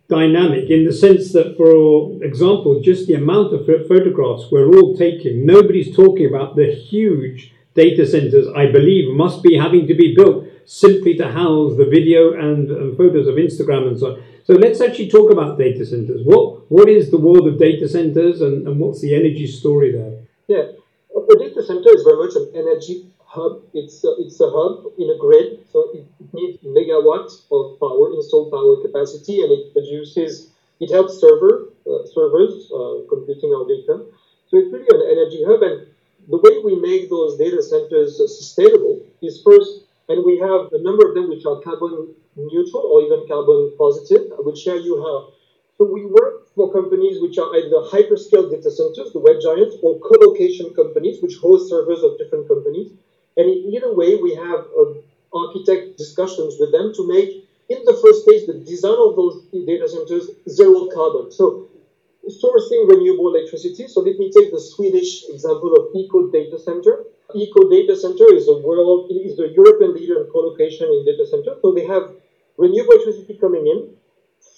dynamic 0.08 0.70
in 0.70 0.84
the 0.84 0.92
sense 0.92 1.32
that, 1.32 1.56
for 1.56 2.22
example, 2.22 2.80
just 2.80 3.08
the 3.08 3.14
amount 3.14 3.52
of 3.52 3.66
photographs 3.66 4.44
we're 4.52 4.68
all 4.68 4.96
taking, 4.96 5.44
nobody's 5.44 5.94
talking 5.94 6.26
about 6.26 6.54
the 6.54 6.72
huge 6.72 7.52
data 7.74 8.06
centers 8.06 8.46
I 8.56 8.70
believe 8.70 9.12
must 9.12 9.42
be 9.42 9.56
having 9.56 9.86
to 9.88 9.94
be 9.94 10.14
built 10.14 10.45
simply 10.66 11.14
to 11.16 11.30
house 11.30 11.76
the 11.76 11.86
video 11.86 12.34
and, 12.34 12.70
and 12.70 12.96
photos 12.96 13.26
of 13.26 13.36
Instagram 13.36 13.88
and 13.88 13.98
so 13.98 14.12
on. 14.12 14.22
So 14.44 14.52
let's 14.54 14.80
actually 14.80 15.08
talk 15.08 15.32
about 15.32 15.58
data 15.58 15.86
centers. 15.86 16.20
What 16.24 16.70
what 16.70 16.88
is 16.88 17.10
the 17.10 17.18
world 17.18 17.46
of 17.48 17.58
data 17.58 17.88
centers 17.88 18.40
and, 18.40 18.66
and 18.66 18.78
what's 18.78 19.00
the 19.00 19.14
energy 19.14 19.46
story 19.46 19.92
there? 19.92 20.12
Yeah, 20.46 20.76
a 21.16 21.38
data 21.38 21.62
center 21.62 21.90
is 21.90 22.02
very 22.02 22.18
much 22.18 22.34
an 22.36 22.50
energy 22.54 23.06
hub. 23.24 23.62
It's 23.74 24.04
a, 24.04 24.14
it's 24.18 24.40
a 24.40 24.50
hub 24.50 24.92
in 24.98 25.10
a 25.10 25.18
grid, 25.18 25.66
so 25.72 25.90
it, 25.94 26.04
needs 26.32 26.58
megawatts 26.62 27.46
of 27.50 27.78
power, 27.80 28.12
installed 28.12 28.50
power 28.50 28.82
capacity, 28.82 29.40
and 29.40 29.50
it 29.50 29.72
produces. 29.72 30.50
It 30.80 30.92
helps 30.92 31.18
server 31.18 31.72
uh, 31.88 32.04
servers 32.12 32.68
uh, 32.70 33.08
computing 33.08 33.50
our 33.56 33.64
data. 33.64 34.04
So 34.48 34.58
it's 34.58 34.70
really 34.70 34.90
an 34.90 35.02
energy 35.10 35.40
hub, 35.46 35.62
and 35.62 35.86
the 36.28 36.38
way 36.38 36.60
we 36.62 36.76
make 36.76 37.08
those 37.08 37.38
data 37.38 37.62
centers 37.62 38.18
sustainable 38.18 39.00
is 39.22 39.40
first, 39.42 39.85
and 40.08 40.24
we 40.24 40.38
have 40.38 40.72
a 40.72 40.82
number 40.82 41.08
of 41.08 41.14
them 41.14 41.28
which 41.28 41.44
are 41.44 41.60
carbon 41.60 42.14
neutral 42.36 42.82
or 42.82 43.02
even 43.02 43.26
carbon 43.28 43.74
positive. 43.78 44.32
I 44.32 44.40
will 44.40 44.54
share 44.54 44.76
you 44.76 45.02
how. 45.02 45.32
So 45.76 45.84
we 45.84 46.06
work 46.06 46.48
for 46.54 46.72
companies 46.72 47.20
which 47.20 47.38
are 47.38 47.54
either 47.54 47.84
hyperscale 47.92 48.50
data 48.50 48.70
centers, 48.70 49.12
the 49.12 49.20
web 49.20 49.36
giants, 49.42 49.76
or 49.82 50.00
co-location 50.00 50.72
companies 50.74 51.20
which 51.22 51.36
host 51.36 51.68
servers 51.68 52.02
of 52.02 52.16
different 52.18 52.48
companies. 52.48 52.92
And 53.36 53.50
in 53.50 53.74
either 53.74 53.92
way, 53.92 54.16
we 54.16 54.34
have 54.34 54.64
uh, 54.72 54.96
architect 55.36 55.98
discussions 55.98 56.56
with 56.58 56.72
them 56.72 56.94
to 56.94 57.06
make, 57.06 57.44
in 57.68 57.84
the 57.84 57.98
first 58.00 58.22
stage, 58.22 58.46
the 58.46 58.64
design 58.64 58.96
of 58.96 59.16
those 59.16 59.44
data 59.52 59.88
centers 59.88 60.30
zero 60.48 60.88
carbon. 60.94 61.30
So 61.30 61.68
sourcing 62.24 62.88
renewable 62.88 63.34
electricity. 63.34 63.86
So 63.88 64.00
let 64.00 64.16
me 64.18 64.30
take 64.32 64.50
the 64.50 64.60
Swedish 64.60 65.28
example 65.28 65.74
of 65.74 65.94
Eco 65.94 66.30
Data 66.30 66.58
Center. 66.58 67.04
Eco 67.34 67.68
Data 67.68 67.96
Center 67.96 68.32
is 68.32 68.46
the 68.46 68.58
world, 68.58 69.10
is 69.10 69.36
the 69.36 69.48
European 69.48 69.94
leader 69.94 70.24
in 70.24 70.30
co-location 70.30 70.86
in 70.86 71.04
data 71.04 71.26
center. 71.26 71.56
So 71.60 71.72
they 71.72 71.86
have 71.86 72.12
renewable 72.56 72.92
electricity 72.92 73.38
coming 73.40 73.66
in, 73.66 73.96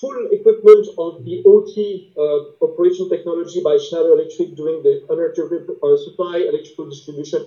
full 0.00 0.28
equipment 0.30 0.86
of 0.98 1.24
the 1.24 1.42
OT 1.46 2.12
uh, 2.16 2.64
operation 2.64 3.08
technology 3.08 3.60
by 3.62 3.78
Schneider 3.78 4.12
Electric 4.12 4.54
doing 4.54 4.82
the 4.82 5.02
uninterrupted 5.10 5.76
uh, 5.82 5.96
supply 5.96 6.44
electrical 6.48 6.88
distribution. 6.88 7.46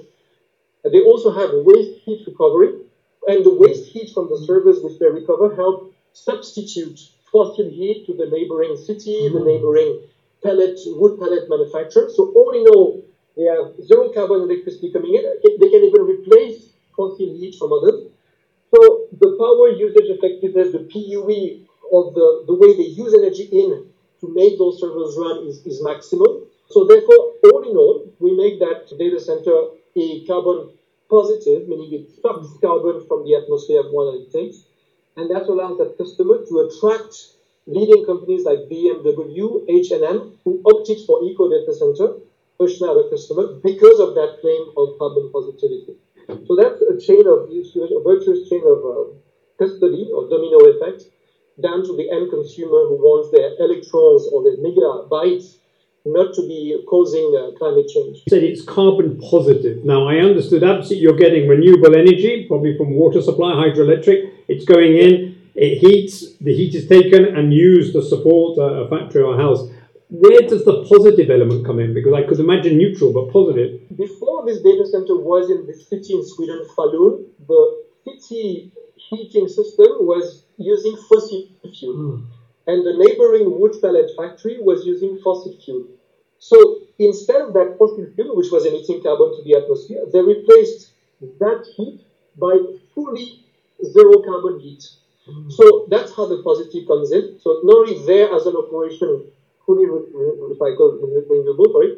And 0.83 0.93
they 0.93 1.01
also 1.01 1.31
have 1.31 1.51
waste 1.53 2.01
heat 2.03 2.25
recovery, 2.25 2.81
and 3.27 3.45
the 3.45 3.53
waste 3.53 3.85
heat 3.91 4.09
from 4.13 4.29
the 4.29 4.43
servers 4.45 4.81
which 4.81 4.97
they 4.99 5.07
recover 5.07 5.55
help 5.55 5.93
substitute 6.13 6.99
fossil 7.31 7.69
heat 7.69 8.05
to 8.07 8.13
the 8.13 8.25
neighboring 8.25 8.75
city, 8.75 9.29
the 9.29 9.37
mm-hmm. 9.37 9.47
neighboring 9.47 10.01
pellet, 10.43 10.79
wood 10.87 11.19
pellet 11.19 11.47
manufacturer. 11.47 12.09
So 12.09 12.33
all 12.33 12.51
in 12.51 12.67
all, 12.73 13.05
they 13.35 13.43
have 13.43 13.75
zero 13.83 14.11
carbon 14.13 14.41
electricity 14.41 14.91
coming 14.91 15.15
in. 15.15 15.23
They 15.43 15.69
can 15.69 15.83
even 15.83 16.01
replace 16.01 16.73
fossil 16.95 17.33
heat 17.37 17.55
from 17.57 17.71
others. 17.73 18.11
So 18.73 19.07
the 19.19 19.35
power 19.39 19.69
usage 19.75 20.09
effectiveness, 20.09 20.71
the 20.71 20.87
PUE 20.87 21.67
of 21.91 22.13
the, 22.13 22.43
the 22.47 22.55
way 22.55 22.75
they 22.75 22.89
use 22.91 23.13
energy 23.13 23.47
in 23.51 23.87
to 24.21 24.33
make 24.33 24.57
those 24.57 24.79
servers 24.79 25.15
run 25.17 25.47
is, 25.47 25.65
is 25.65 25.83
maximum. 25.83 26.47
So 26.69 26.85
therefore, 26.85 27.35
all 27.51 27.63
in 27.69 27.75
all, 27.75 28.07
we 28.19 28.31
make 28.35 28.59
that 28.59 28.87
data 28.97 29.19
center 29.19 29.75
a 29.95 30.25
carbon 30.25 30.71
positive, 31.09 31.67
meaning 31.67 31.91
it 31.91 32.09
sucks 32.21 32.47
carbon 32.61 33.05
from 33.07 33.25
the 33.25 33.35
atmosphere 33.35 33.83
more 33.91 34.11
than 34.11 34.21
it 34.23 34.31
takes. 34.31 34.63
And 35.17 35.29
that 35.29 35.43
allows 35.51 35.77
that 35.79 35.97
customer 35.97 36.39
to 36.47 36.53
attract 36.71 37.35
leading 37.67 38.05
companies 38.05 38.45
like 38.45 38.71
BMW, 38.71 39.67
H&M, 39.67 40.39
who 40.45 40.61
opted 40.63 40.99
for 41.05 41.23
Eco 41.23 41.49
Data 41.49 41.73
Center, 41.75 42.15
a 42.63 42.69
Schneider 42.69 43.09
customer, 43.09 43.59
because 43.63 43.99
of 43.99 44.15
that 44.15 44.37
claim 44.41 44.63
of 44.77 44.97
carbon 44.99 45.31
positivity. 45.33 45.97
So 46.47 46.55
that's 46.55 46.81
a 46.81 46.95
chain 46.99 47.27
of 47.27 47.49
a 47.49 47.99
virtuous 48.03 48.47
chain 48.49 48.63
of 48.65 48.79
uh, 48.85 49.11
custody 49.59 50.09
or 50.13 50.29
domino 50.29 50.59
effect 50.71 51.03
down 51.61 51.83
to 51.83 51.95
the 51.97 52.09
end 52.09 52.31
consumer 52.31 52.87
who 52.87 52.97
wants 52.97 53.29
their 53.31 53.53
electrons 53.59 54.27
or 54.31 54.43
their 54.43 54.57
megabytes 54.57 55.57
not 56.05 56.33
to 56.33 56.41
be 56.47 56.81
causing 56.87 57.29
uh, 57.37 57.55
climate 57.57 57.87
change. 57.87 58.23
You 58.25 58.29
said 58.29 58.43
it's 58.43 58.63
carbon 58.63 59.19
positive. 59.19 59.85
Now, 59.85 60.07
I 60.07 60.17
understood 60.17 60.63
absolutely 60.63 60.97
you're 60.97 61.17
getting 61.17 61.47
renewable 61.47 61.95
energy, 61.95 62.45
probably 62.47 62.75
from 62.75 62.95
water 62.95 63.21
supply, 63.21 63.53
hydroelectric. 63.53 64.31
It's 64.47 64.65
going 64.65 64.97
in, 64.97 65.37
it 65.53 65.77
heats, 65.77 66.37
the 66.37 66.55
heat 66.55 66.73
is 66.73 66.87
taken 66.87 67.25
and 67.35 67.53
used 67.53 67.93
to 67.93 68.01
support 68.01 68.57
a 68.57 68.89
factory 68.89 69.21
or 69.21 69.35
a 69.35 69.37
house 69.37 69.69
where 70.11 70.41
does 70.41 70.65
the 70.65 70.83
positive 70.83 71.29
element 71.29 71.65
come 71.65 71.79
in? 71.79 71.93
Because 71.93 72.13
I 72.13 72.27
could 72.27 72.39
imagine 72.39 72.77
neutral, 72.77 73.13
but 73.13 73.31
positive. 73.31 73.79
Before 73.95 74.45
this 74.45 74.59
data 74.61 74.85
center 74.85 75.15
was 75.15 75.49
in 75.49 75.65
the 75.65 75.73
city 75.73 76.13
in 76.13 76.27
Sweden, 76.27 76.67
Falun, 76.75 77.23
the 77.47 77.83
city 78.03 78.73
heating 78.97 79.47
system 79.47 80.03
was 80.03 80.43
using 80.57 80.97
fossil 81.07 81.47
fuel. 81.79 81.95
Mm. 81.95 82.25
And 82.67 82.85
the 82.85 82.93
neighboring 82.99 83.57
wood 83.57 83.79
pellet 83.79 84.11
factory 84.17 84.57
was 84.59 84.85
using 84.85 85.17
fossil 85.23 85.55
fuel. 85.63 85.87
So 86.39 86.81
instead 86.99 87.39
of 87.39 87.53
that 87.53 87.77
fossil 87.79 88.05
fuel, 88.13 88.35
which 88.35 88.51
was 88.51 88.65
emitting 88.65 89.01
carbon 89.01 89.31
to 89.31 89.43
the 89.45 89.55
atmosphere, 89.63 90.03
they 90.11 90.19
replaced 90.19 90.91
that 91.39 91.63
heat 91.77 92.01
by 92.37 92.59
fully 92.93 93.45
zero 93.81 94.21
carbon 94.23 94.59
heat. 94.59 94.83
Mm. 95.25 95.49
So 95.53 95.87
that's 95.89 96.13
how 96.13 96.25
the 96.25 96.43
positive 96.43 96.85
comes 96.85 97.13
in. 97.13 97.39
So 97.39 97.51
it's 97.55 97.63
not 97.63 97.77
only 97.87 98.05
there 98.05 98.35
as 98.35 98.45
an 98.45 98.57
operation 98.57 99.31
fully 99.65 99.85
recycled 99.85 101.01
renewable, 101.29 101.71
sorry, 101.71 101.95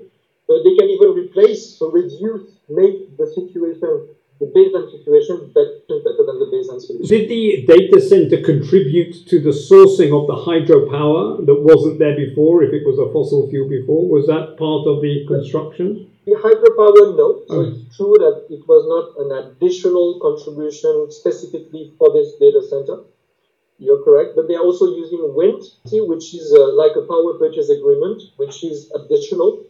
they 0.47 0.75
can 0.75 0.89
even 0.89 1.13
replace 1.15 1.81
or 1.81 1.91
reduce, 1.91 2.51
make 2.69 3.17
the 3.17 3.27
situation, 3.27 4.07
the 4.39 4.47
baseline 4.51 4.91
situation 4.91 5.51
better, 5.53 5.79
better 5.87 6.23
than 6.27 6.39
the 6.39 6.49
baseline 6.51 6.81
solution. 6.81 7.07
Did 7.07 7.29
the 7.29 7.65
data 7.65 8.01
center 8.01 8.41
contribute 8.41 9.27
to 9.27 9.39
the 9.39 9.51
sourcing 9.51 10.11
of 10.11 10.27
the 10.27 10.35
hydropower 10.35 11.45
that 11.45 11.59
wasn't 11.61 11.99
there 11.99 12.15
before, 12.15 12.63
if 12.63 12.73
it 12.73 12.85
was 12.85 12.99
a 12.99 13.11
fossil 13.13 13.49
fuel 13.49 13.69
before? 13.69 14.07
Was 14.09 14.27
that 14.27 14.57
part 14.57 14.87
of 14.87 15.01
the 15.01 15.25
construction? 15.27 16.09
The 16.25 16.35
hydropower, 16.39 17.15
no. 17.17 17.43
Oh. 17.43 17.45
So 17.47 17.55
oh. 17.55 17.61
it's 17.61 17.97
true 17.97 18.15
that 18.19 18.47
it 18.49 18.67
was 18.67 18.83
not 18.87 19.05
an 19.23 19.29
additional 19.47 20.19
contribution 20.19 21.11
specifically 21.11 21.93
for 21.97 22.11
this 22.13 22.35
data 22.39 22.61
center. 22.69 23.03
Correct, 24.13 24.35
but 24.35 24.47
they 24.47 24.53
are 24.53 24.61
also 24.61 24.95
using 24.95 25.33
wind, 25.33 25.63
which 25.91 26.35
is 26.35 26.53
uh, 26.53 26.73
like 26.73 26.91
a 26.95 27.01
power 27.01 27.33
purchase 27.39 27.69
agreement, 27.69 28.21
which 28.37 28.63
is 28.63 28.91
additional 28.93 29.63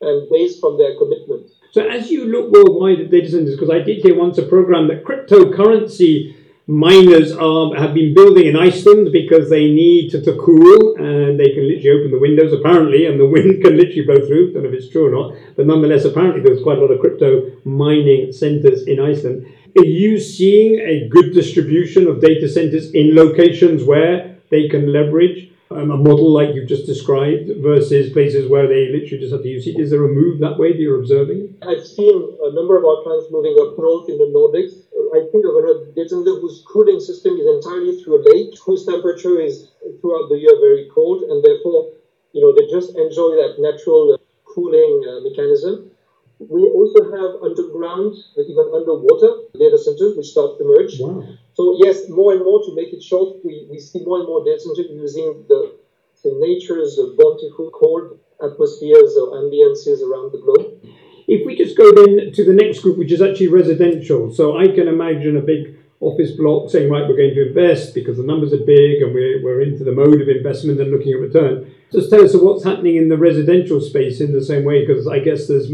and 0.00 0.26
based 0.30 0.58
from 0.58 0.78
their 0.78 0.96
commitment. 0.96 1.50
So, 1.72 1.86
as 1.86 2.10
you 2.10 2.24
look 2.24 2.50
worldwide 2.50 3.00
at 3.00 3.10
data 3.10 3.30
centers, 3.30 3.56
because 3.56 3.68
I 3.68 3.80
did 3.80 4.02
hear 4.02 4.16
once 4.16 4.38
a 4.38 4.46
program 4.46 4.88
that 4.88 5.04
cryptocurrency 5.04 6.34
miners 6.66 7.32
are, 7.32 7.76
have 7.76 7.92
been 7.92 8.14
building 8.14 8.46
in 8.46 8.56
Iceland 8.56 9.12
because 9.12 9.50
they 9.50 9.70
need 9.70 10.10
to, 10.12 10.22
to, 10.22 10.32
cool 10.38 10.96
and 10.96 11.38
they 11.38 11.50
can 11.52 11.68
literally 11.68 11.90
open 11.90 12.10
the 12.12 12.18
windows 12.18 12.52
apparently 12.52 13.04
and 13.04 13.20
the 13.20 13.26
wind 13.26 13.62
can 13.62 13.76
literally 13.76 14.06
blow 14.06 14.26
through. 14.26 14.52
Don't 14.52 14.62
know 14.62 14.68
if 14.70 14.74
it's 14.76 14.88
true 14.88 15.08
or 15.08 15.10
not, 15.10 15.56
but 15.56 15.66
nonetheless, 15.66 16.06
apparently 16.06 16.40
there's 16.40 16.62
quite 16.62 16.78
a 16.78 16.80
lot 16.80 16.90
of 16.90 17.00
crypto 17.00 17.52
mining 17.64 18.32
centers 18.32 18.86
in 18.86 18.98
Iceland. 18.98 19.44
Are 19.78 19.84
you 19.84 20.18
seeing 20.18 20.80
a 20.80 21.08
good 21.08 21.32
distribution 21.32 22.08
of 22.08 22.20
data 22.20 22.48
centers 22.48 22.90
in 22.92 23.14
locations 23.14 23.84
where 23.84 24.36
they 24.50 24.68
can 24.68 24.92
leverage 24.92 25.52
um, 25.70 25.90
a 25.92 25.96
model 25.96 26.32
like 26.32 26.54
you've 26.54 26.68
just 26.68 26.86
described 26.86 27.50
versus 27.62 28.12
places 28.12 28.50
where 28.50 28.66
they 28.66 28.90
literally 28.90 29.22
just 29.22 29.32
have 29.32 29.42
to 29.42 29.48
use 29.48 29.66
it? 29.68 29.78
Is 29.78 29.90
there 29.90 30.04
a 30.04 30.08
move 30.08 30.40
that 30.40 30.58
way 30.58 30.72
that 30.72 30.80
you're 30.80 30.98
observing? 30.98 31.54
I've 31.62 31.86
seen 31.86 32.10
a 32.42 32.50
number 32.52 32.78
of 32.78 32.84
our 32.84 33.02
clients 33.04 33.30
moving 33.30 33.54
up 33.62 33.78
north 33.78 34.08
in 34.08 34.18
the 34.18 34.26
Nordics. 34.34 34.74
I 35.14 35.30
think 35.30 35.46
of 35.46 35.54
a 35.54 35.92
data 35.94 36.08
center 36.08 36.40
whose 36.40 36.64
cooling 36.66 36.98
system 36.98 37.38
is 37.38 37.46
entirely 37.46 38.02
through 38.02 38.18
a 38.18 38.22
lake, 38.26 38.58
whose 38.64 38.86
temperature 38.86 39.40
is 39.40 39.70
throughout 40.00 40.30
the 40.30 40.38
year 40.38 40.58
very 40.58 40.90
cold, 40.92 41.22
and 41.22 41.44
therefore, 41.44 41.94
you 42.32 42.42
know, 42.42 42.50
they 42.50 42.66
just 42.70 42.96
enjoy 42.98 43.38
that 43.38 43.58
natural 43.58 44.18
cooling 44.46 45.04
uh, 45.06 45.20
mechanism. 45.22 45.90
We 46.40 46.62
also 46.62 47.04
have 47.12 47.42
underground, 47.44 48.16
even 48.38 48.66
underwater 48.72 49.44
data 49.52 49.76
centers 49.76 50.16
which 50.16 50.32
start 50.32 50.56
to 50.56 50.64
emerge. 50.64 50.98
Wow. 50.98 51.36
So 51.52 51.76
yes, 51.84 52.08
more 52.08 52.32
and 52.32 52.40
more 52.40 52.64
to 52.64 52.74
make 52.74 52.94
it 52.94 53.02
short, 53.02 53.44
we, 53.44 53.68
we 53.70 53.78
see 53.78 54.00
more 54.04 54.18
and 54.20 54.26
more 54.26 54.42
data 54.42 54.60
centers 54.60 54.86
using 54.90 55.44
the 55.48 55.76
say, 56.14 56.30
nature's 56.32 56.96
bountiful 56.96 57.70
cold 57.72 58.18
atmospheres 58.42 59.16
or 59.20 59.36
ambiances 59.36 60.00
around 60.00 60.32
the 60.32 60.40
globe. 60.40 60.82
If 61.28 61.46
we 61.46 61.56
just 61.56 61.76
go 61.76 61.92
then 61.92 62.32
to 62.32 62.44
the 62.44 62.54
next 62.54 62.80
group, 62.80 62.96
which 62.96 63.12
is 63.12 63.20
actually 63.20 63.48
residential, 63.48 64.32
so 64.32 64.56
I 64.56 64.68
can 64.68 64.88
imagine 64.88 65.36
a 65.36 65.42
big 65.42 65.76
office 66.00 66.32
block 66.32 66.70
saying, 66.70 66.90
right, 66.90 67.06
we're 67.06 67.16
going 67.16 67.34
to 67.34 67.48
invest 67.48 67.94
because 67.94 68.16
the 68.16 68.24
numbers 68.24 68.54
are 68.54 68.64
big 68.64 69.02
and 69.02 69.12
we're, 69.12 69.44
we're 69.44 69.60
into 69.60 69.84
the 69.84 69.92
mode 69.92 70.22
of 70.22 70.28
investment 70.28 70.80
and 70.80 70.90
looking 70.90 71.12
at 71.12 71.20
return. 71.20 71.70
Just 71.92 72.08
tell 72.08 72.24
us 72.24 72.34
what's 72.34 72.64
happening 72.64 72.96
in 72.96 73.10
the 73.10 73.18
residential 73.18 73.80
space 73.80 74.22
in 74.22 74.32
the 74.32 74.42
same 74.42 74.64
way, 74.64 74.86
because 74.86 75.06
I 75.06 75.18
guess 75.18 75.46
there's 75.46 75.70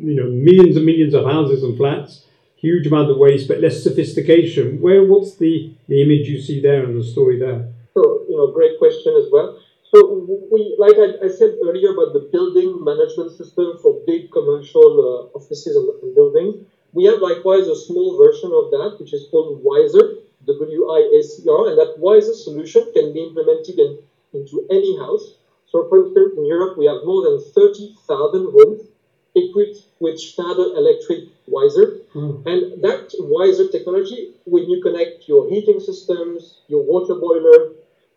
you 0.00 0.16
know 0.16 0.30
millions 0.30 0.76
and 0.76 0.86
millions 0.86 1.14
of 1.14 1.24
houses 1.24 1.62
and 1.62 1.76
flats, 1.76 2.24
huge 2.56 2.86
amount 2.86 3.10
of 3.10 3.16
waste, 3.16 3.48
but 3.48 3.60
less 3.60 3.82
sophistication. 3.82 4.80
Where 4.80 5.04
what's 5.04 5.36
the, 5.36 5.72
the 5.88 6.02
image 6.02 6.28
you 6.28 6.40
see 6.40 6.60
there 6.60 6.84
and 6.84 6.98
the 6.98 7.04
story 7.04 7.38
there? 7.38 7.68
So, 7.94 8.24
you 8.28 8.36
know, 8.36 8.52
great 8.52 8.78
question 8.78 9.16
as 9.16 9.32
well. 9.32 9.58
So 9.92 10.22
we, 10.52 10.76
like 10.78 10.94
I, 10.94 11.26
I, 11.26 11.28
said 11.28 11.58
earlier 11.66 11.90
about 11.90 12.14
the 12.14 12.28
building 12.30 12.78
management 12.84 13.32
system 13.32 13.74
for 13.82 13.98
big 14.06 14.30
commercial 14.30 14.86
uh, 15.02 15.36
offices 15.36 15.74
and, 15.74 15.88
and, 16.02 16.14
buildings, 16.14 16.62
we 16.92 17.06
have 17.06 17.18
likewise 17.18 17.66
a 17.66 17.74
small 17.74 18.16
version 18.16 18.54
of 18.54 18.70
that, 18.70 19.00
which 19.00 19.12
is 19.12 19.26
called 19.32 19.58
Wiser, 19.64 20.22
W-I-S-E-R, 20.46 21.70
and 21.70 21.78
that 21.78 21.98
Wiser 21.98 22.34
solution 22.34 22.86
can 22.94 23.12
be 23.12 23.24
implemented 23.24 23.78
in, 23.80 23.98
into 24.32 24.62
any 24.70 24.96
house. 24.98 25.34
So, 25.66 25.88
for 25.88 26.06
instance, 26.06 26.34
in 26.38 26.46
Europe, 26.46 26.78
we 26.78 26.86
have 26.86 27.02
more 27.02 27.26
than 27.26 27.42
30,000 27.50 28.46
homes 28.54 28.89
equipped 29.34 29.78
with 30.00 30.20
Schneider 30.20 30.74
Electric 30.74 31.28
Wiser. 31.46 31.98
Mm. 32.14 32.46
And 32.46 32.82
that 32.82 33.12
Wiser 33.18 33.68
technology, 33.68 34.34
when 34.44 34.68
you 34.68 34.82
connect 34.82 35.28
your 35.28 35.48
heating 35.48 35.80
systems, 35.80 36.60
your 36.68 36.82
water 36.82 37.14
boiler, 37.14 37.72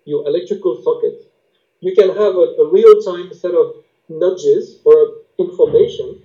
your 0.05 0.27
electrical 0.27 0.81
socket, 0.83 1.31
you 1.79 1.93
can 1.95 2.09
have 2.09 2.35
a, 2.35 2.47
a 2.63 2.69
real-time 2.71 3.33
set 3.33 3.53
of 3.53 3.83
nudges 4.09 4.79
or 4.85 5.23
information 5.37 6.21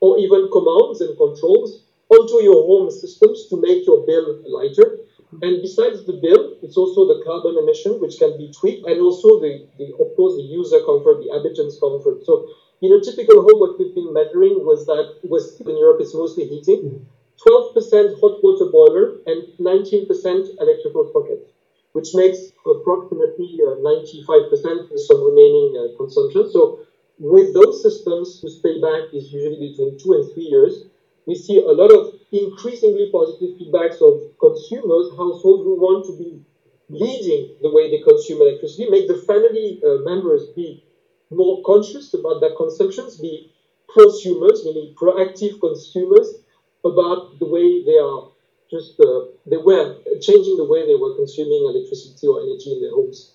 or 0.00 0.18
even 0.18 0.48
commands 0.50 1.00
and 1.00 1.16
controls 1.16 1.84
onto 2.08 2.42
your 2.42 2.66
home 2.66 2.90
systems 2.90 3.46
to 3.48 3.60
make 3.60 3.86
your 3.86 4.04
bill 4.06 4.42
lighter. 4.46 4.98
And 5.40 5.62
besides 5.62 6.04
the 6.04 6.20
bill, 6.20 6.60
it's 6.62 6.76
also 6.76 7.08
the 7.08 7.24
carbon 7.24 7.56
emission, 7.56 8.00
which 8.00 8.18
can 8.18 8.36
be 8.36 8.52
tweaked, 8.52 8.86
and 8.86 9.00
also 9.00 9.40
the, 9.40 9.64
the 9.78 9.96
of 9.96 10.12
course, 10.16 10.36
the 10.36 10.44
user 10.44 10.84
comfort, 10.84 11.24
the 11.24 11.32
habitant's 11.32 11.80
comfort. 11.80 12.26
So 12.28 12.52
in 12.82 12.92
a 12.92 13.00
typical 13.00 13.40
home, 13.40 13.58
what 13.58 13.78
we've 13.78 13.94
been 13.94 14.12
measuring 14.12 14.60
was 14.60 14.84
that 14.86 15.24
in 15.24 15.76
Europe 15.78 16.02
is 16.02 16.14
mostly 16.14 16.44
heating, 16.44 17.06
12% 17.40 18.20
hot 18.20 18.44
water 18.44 18.68
boiler, 18.68 19.16
and 19.24 19.48
19% 19.56 20.04
electrical 20.60 21.08
socket 21.12 21.48
which 21.92 22.14
makes 22.14 22.52
approximately 22.66 23.58
uh, 23.60 23.76
95% 23.84 24.90
of 24.90 25.00
some 25.00 25.22
remaining 25.22 25.76
uh, 25.76 25.96
consumption. 25.96 26.50
So 26.50 26.80
with 27.18 27.54
those 27.54 27.82
systems, 27.82 28.40
whose 28.40 28.60
payback 28.62 29.14
is 29.14 29.32
usually 29.32 29.70
between 29.70 29.98
two 29.98 30.14
and 30.14 30.32
three 30.32 30.44
years, 30.44 30.84
we 31.26 31.34
see 31.34 31.58
a 31.58 31.72
lot 31.72 31.90
of 31.90 32.14
increasingly 32.32 33.10
positive 33.12 33.56
feedbacks 33.58 34.00
of 34.00 34.36
consumers, 34.38 35.10
households 35.10 35.64
who 35.64 35.78
want 35.78 36.04
to 36.06 36.16
be 36.18 36.42
leading 36.88 37.56
the 37.62 37.70
way 37.70 37.90
they 37.90 38.02
consume 38.02 38.42
electricity, 38.42 38.90
make 38.90 39.08
the 39.08 39.22
family 39.26 39.80
uh, 39.84 40.02
members 40.04 40.48
be 40.56 40.84
more 41.30 41.62
conscious 41.64 42.12
about 42.14 42.40
their 42.40 42.54
consumptions, 42.56 43.16
be 43.16 43.52
prosumers, 43.88 44.64
meaning 44.64 44.94
proactive 44.94 45.60
consumers 45.60 46.28
about 46.84 47.38
the 47.38 47.46
way 47.46 47.84
they 47.84 47.98
are 47.98 48.28
just 48.70 48.98
uh, 49.00 49.28
they 49.46 49.58
were 49.58 49.98
changing 50.20 50.56
the 50.56 50.64
way 50.64 50.86
they 50.86 50.94
were 50.94 51.14
consuming 51.14 51.62
electricity 51.68 52.26
or 52.26 52.40
energy 52.40 52.72
in 52.72 52.80
their 52.80 52.90
homes. 52.90 53.34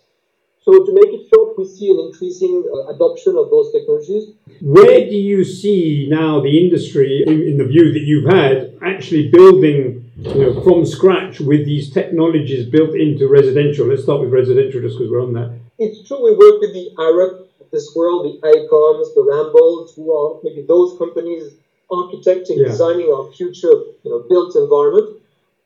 So 0.68 0.84
to 0.84 0.92
make 0.92 1.14
it 1.16 1.30
short, 1.34 1.58
we 1.58 1.64
see 1.64 1.90
an 1.92 2.00
increasing 2.12 2.62
uh, 2.68 2.94
adoption 2.94 3.38
of 3.38 3.50
those 3.50 3.72
technologies. 3.72 4.36
Where 4.60 5.00
do 5.00 5.16
you 5.16 5.46
see 5.46 6.08
now 6.10 6.42
the 6.42 6.60
industry, 6.60 7.24
in, 7.26 7.42
in, 7.42 7.58
the 7.58 7.64
view 7.64 7.94
that 7.94 8.02
you've 8.02 8.28
had, 8.28 8.76
actually 8.84 9.30
building 9.30 10.12
you 10.18 10.42
know, 10.42 10.62
from 10.66 10.86
scratch 10.86 11.40
with 11.40 11.66
these 11.66 11.90
technologies 11.90 12.68
built 12.68 12.98
into 12.98 13.30
residential? 13.30 13.88
Let's 13.88 14.04
start 14.04 14.20
with 14.20 14.34
residential 14.34 14.82
just 14.82 14.98
because 14.98 15.10
we're 15.10 15.24
on 15.24 15.32
that. 15.40 15.58
It's 15.80 16.06
true, 16.06 16.22
we 16.22 16.32
work 16.32 16.60
with 16.60 16.74
the 16.74 16.92
Arup 16.98 17.48
of 17.62 17.72
this 17.72 17.94
world, 17.96 18.26
the 18.26 18.46
AECOMs, 18.46 19.16
the 19.16 19.24
Rambolls, 19.24 19.96
who 19.96 20.12
are 20.12 20.42
maybe 20.44 20.66
those 20.68 20.98
companies 20.98 21.54
architecting, 21.90 22.60
yeah. 22.60 22.68
designing 22.68 23.08
our 23.08 23.32
future 23.32 23.72
you 24.04 24.12
know, 24.12 24.26
built 24.28 24.54
environment 24.58 25.16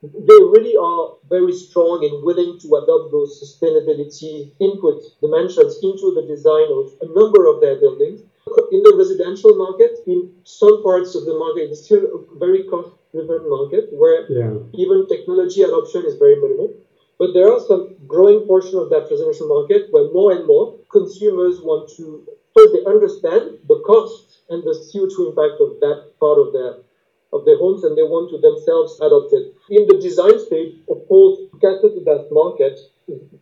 they 0.02 0.40
really 0.50 0.76
are 0.76 1.14
very 1.30 1.54
strong 1.54 2.02
and 2.02 2.26
willing 2.26 2.58
to 2.58 2.68
adopt 2.82 3.12
those 3.14 3.38
sustainability 3.38 4.50
input 4.60 4.98
dimensions 5.22 5.78
into 5.84 6.10
the 6.18 6.26
design 6.26 6.66
of 6.74 6.90
a 7.06 7.08
number 7.14 7.46
of 7.46 7.62
their 7.62 7.78
buildings. 7.78 8.22
In 8.74 8.82
the 8.82 8.96
residential 8.98 9.54
market, 9.54 10.02
in 10.08 10.34
some 10.44 10.82
parts 10.82 11.14
of 11.14 11.26
the 11.26 11.38
market, 11.38 11.70
it's 11.70 11.86
still 11.86 12.02
a 12.02 12.40
very 12.40 12.64
cost 12.64 12.98
driven 13.14 13.48
market 13.48 13.94
where 13.94 14.26
yeah. 14.26 14.58
even 14.74 15.06
technology 15.08 15.62
adoption 15.62 16.04
is 16.06 16.18
very 16.18 16.36
minimal. 16.36 16.74
But 17.20 17.34
there 17.34 17.54
are 17.54 17.62
some 17.62 17.94
growing 18.08 18.48
portion 18.48 18.80
of 18.80 18.90
that 18.90 19.06
residential 19.06 19.48
market 19.48 19.94
where 19.94 20.10
more 20.10 20.32
and 20.32 20.48
more 20.48 20.80
consumers 20.90 21.62
want 21.62 21.94
to 21.98 22.26
first 22.58 22.74
they 22.74 22.84
understand 22.90 23.62
the 23.70 23.80
cost 23.86 24.42
and 24.50 24.64
the 24.64 24.74
CO2 24.74 25.30
impact 25.30 25.62
of 25.62 25.80
that 25.86 26.18
part 26.20 26.40
of 26.42 26.52
their 26.52 26.82
of 27.34 27.46
their 27.46 27.58
homes 27.58 27.84
and 27.84 27.98
they 27.98 28.04
want 28.04 28.30
to 28.32 28.38
themselves 28.40 29.00
adopt 29.00 29.32
it. 29.34 29.56
In 29.70 29.88
the 29.88 30.00
design 30.02 30.38
stage, 30.40 30.84
of 30.90 31.08
course, 31.08 31.40
cater 31.60 31.90
to 31.96 32.02
that 32.06 32.28
market, 32.32 32.80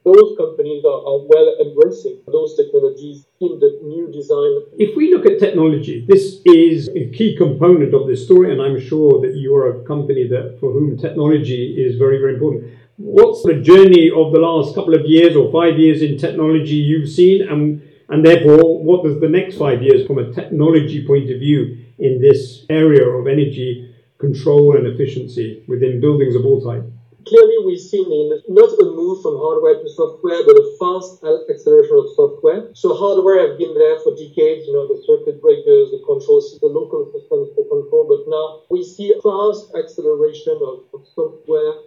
those 0.06 0.38
companies 0.38 0.84
are, 0.86 1.02
are, 1.06 1.22
well 1.30 1.56
embracing 1.62 2.22
those 2.28 2.56
technologies 2.56 3.26
in 3.42 3.60
the 3.60 3.80
new 3.84 4.12
design. 4.12 4.66
If 4.78 4.96
we 4.96 5.14
look 5.14 5.26
at 5.26 5.40
technology, 5.40 6.06
this 6.08 6.42
is 6.46 6.90
a 6.90 7.10
key 7.12 7.36
component 7.38 7.94
of 7.94 8.08
this 8.08 8.26
story, 8.26 8.52
and 8.52 8.62
I'm 8.62 8.80
sure 8.80 9.22
that 9.22 9.36
you 9.36 9.56
are 9.56 9.82
a 9.82 9.84
company 9.86 10.28
that 10.28 10.58
for 10.60 10.72
whom 10.72 10.98
technology 10.98 11.76
is 11.78 11.98
very, 11.98 12.18
very 12.18 12.34
important. 12.36 12.74
What's 12.98 13.44
the 13.44 13.62
journey 13.62 14.10
of 14.10 14.34
the 14.34 14.40
last 14.40 14.76
couple 14.76 14.94
of 14.94 15.06
years 15.06 15.36
or 15.36 15.52
five 15.52 15.78
years 15.78 16.02
in 16.02 16.18
technology 16.18 16.76
you've 16.76 17.10
seen, 17.10 17.48
and 17.48 17.82
and 18.10 18.26
therefore, 18.26 18.84
what 18.84 19.04
does 19.04 19.20
the 19.20 19.30
next 19.30 19.58
five 19.58 19.84
years, 19.84 20.08
from 20.08 20.18
a 20.18 20.34
technology 20.34 21.06
point 21.06 21.30
of 21.30 21.40
view, 21.40 21.78
in 22.00 22.22
this 22.22 22.66
area 22.70 23.08
of 23.08 23.28
energy 23.28 23.94
control 24.18 24.76
and 24.76 24.88
efficiency 24.88 25.64
within 25.68 26.00
buildings 26.00 26.36
of 26.36 26.46
all 26.46 26.62
types? 26.62 26.92
Clearly, 27.28 27.58
we've 27.66 27.80
seen 27.80 28.10
not 28.48 28.72
a 28.80 28.86
move 28.86 29.22
from 29.22 29.38
hardware 29.38 29.78
to 29.78 29.90
software, 29.94 30.42
but 30.48 30.56
a 30.56 30.66
fast 30.80 31.22
acceleration 31.52 32.00
of 32.00 32.08
software. 32.16 32.72
So 32.74 32.96
hardware 32.96 33.46
have 33.46 33.60
been 33.60 33.76
there 33.76 34.00
for 34.00 34.16
decades, 34.16 34.66
you 34.66 34.74
know, 34.74 34.88
the 34.88 35.04
circuit 35.06 35.42
breakers, 35.42 35.92
the 35.92 36.02
controls, 36.08 36.58
the 36.60 36.72
local 36.72 37.12
systems 37.12 37.54
for 37.54 37.68
control, 37.68 38.08
but 38.08 38.24
now 38.26 38.64
we 38.72 38.84
see 38.84 39.14
a 39.14 39.22
fast 39.22 39.76
acceleration 39.76 40.58
of, 40.64 40.90
of 40.96 41.06
software. 41.14 41.86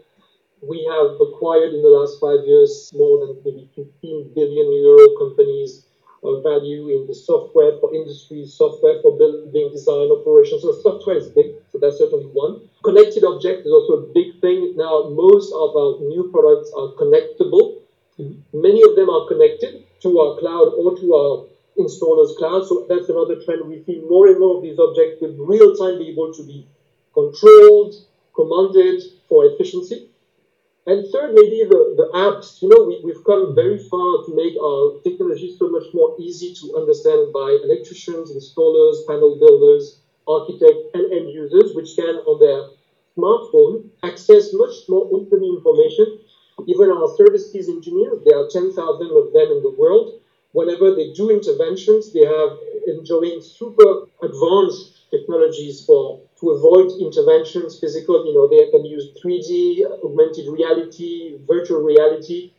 We 0.62 0.86
have 0.86 1.18
acquired 1.18 1.74
in 1.74 1.82
the 1.82 1.90
last 1.90 2.20
five 2.20 2.46
years 2.46 2.92
more 2.94 3.26
than 3.26 3.42
maybe 3.42 3.66
15 3.74 4.30
billion 4.36 4.68
euro 4.78 5.18
companies 5.18 5.90
value 6.22 6.88
in 6.94 7.06
the 7.06 7.14
software 7.14 7.78
for 7.80 7.94
industry, 7.94 8.46
software 8.46 9.02
for 9.02 9.18
building 9.18 9.70
design 9.72 10.08
operations. 10.14 10.62
So 10.62 10.72
software 10.80 11.16
is 11.16 11.28
big, 11.28 11.58
so 11.72 11.78
that's 11.78 11.98
certainly 11.98 12.26
one. 12.26 12.68
Connected 12.84 13.24
object 13.24 13.66
is 13.66 13.72
also 13.72 14.06
a 14.06 14.06
big 14.14 14.40
thing. 14.40 14.74
Now, 14.76 15.10
most 15.10 15.50
of 15.50 15.74
our 15.74 15.98
new 16.06 16.30
products 16.30 16.70
are 16.78 16.94
connectable. 16.94 17.82
Mm-hmm. 18.18 18.38
Many 18.54 18.82
of 18.86 18.94
them 18.94 19.10
are 19.10 19.26
connected 19.26 19.82
to 20.02 20.08
our 20.20 20.38
cloud 20.38 20.78
or 20.78 20.94
to 20.94 21.06
our 21.14 21.46
installers' 21.78 22.36
cloud. 22.38 22.66
So 22.70 22.86
that's 22.88 23.08
another 23.08 23.42
trend. 23.42 23.66
We 23.66 23.82
see 23.82 23.98
more 24.08 24.28
and 24.28 24.38
more 24.38 24.58
of 24.58 24.62
these 24.62 24.78
objects 24.78 25.20
with 25.20 25.34
real 25.38 25.74
time 25.74 25.98
be 25.98 26.10
able 26.10 26.32
to 26.34 26.42
be 26.46 26.66
controlled, 27.14 27.94
commanded 28.34 29.02
for 29.28 29.46
efficiency. 29.46 30.08
And 30.84 31.06
third, 31.12 31.34
maybe 31.34 31.62
the, 31.62 31.94
the 31.94 32.10
apps. 32.10 32.60
You 32.60 32.68
know, 32.68 32.82
we, 32.82 32.98
we've 33.04 33.22
come 33.24 33.54
very 33.54 33.78
far 33.78 34.26
to 34.26 34.30
make 34.34 34.58
our 34.58 34.98
technology 35.06 35.54
so 35.56 35.70
much 35.70 35.86
more 35.94 36.16
easy 36.18 36.54
to 36.58 36.74
understand 36.74 37.32
by 37.32 37.58
electricians, 37.62 38.34
installers, 38.34 39.06
panel 39.06 39.38
builders, 39.38 40.00
architects, 40.26 40.90
and 40.94 41.12
end 41.12 41.30
users, 41.30 41.70
which 41.78 41.94
can, 41.94 42.18
on 42.26 42.42
their 42.42 42.74
smartphone, 43.14 43.86
access 44.02 44.50
much 44.54 44.74
more 44.88 45.06
open 45.12 45.44
information. 45.44 46.18
Even 46.66 46.90
our 46.90 47.14
services 47.16 47.68
engineers, 47.68 48.18
there 48.26 48.38
are 48.38 48.48
10,000 48.50 48.74
of 48.74 49.32
them 49.32 49.48
in 49.54 49.62
the 49.62 49.74
world. 49.78 50.18
Whenever 50.50 50.94
they 50.94 51.12
do 51.12 51.30
interventions, 51.30 52.12
they 52.12 52.26
have 52.26 52.58
enjoying 52.86 53.40
super 53.40 54.10
advanced 54.20 55.10
technologies 55.10 55.84
for 55.86 56.20
to 56.42 56.50
avoid 56.50 56.90
interventions, 56.98 57.78
physical, 57.78 58.26
you 58.26 58.34
know, 58.34 58.50
they 58.50 58.68
can 58.74 58.84
use 58.84 59.14
3D, 59.22 59.86
augmented 60.02 60.50
reality, 60.50 61.38
virtual 61.46 61.80
reality. 61.86 62.50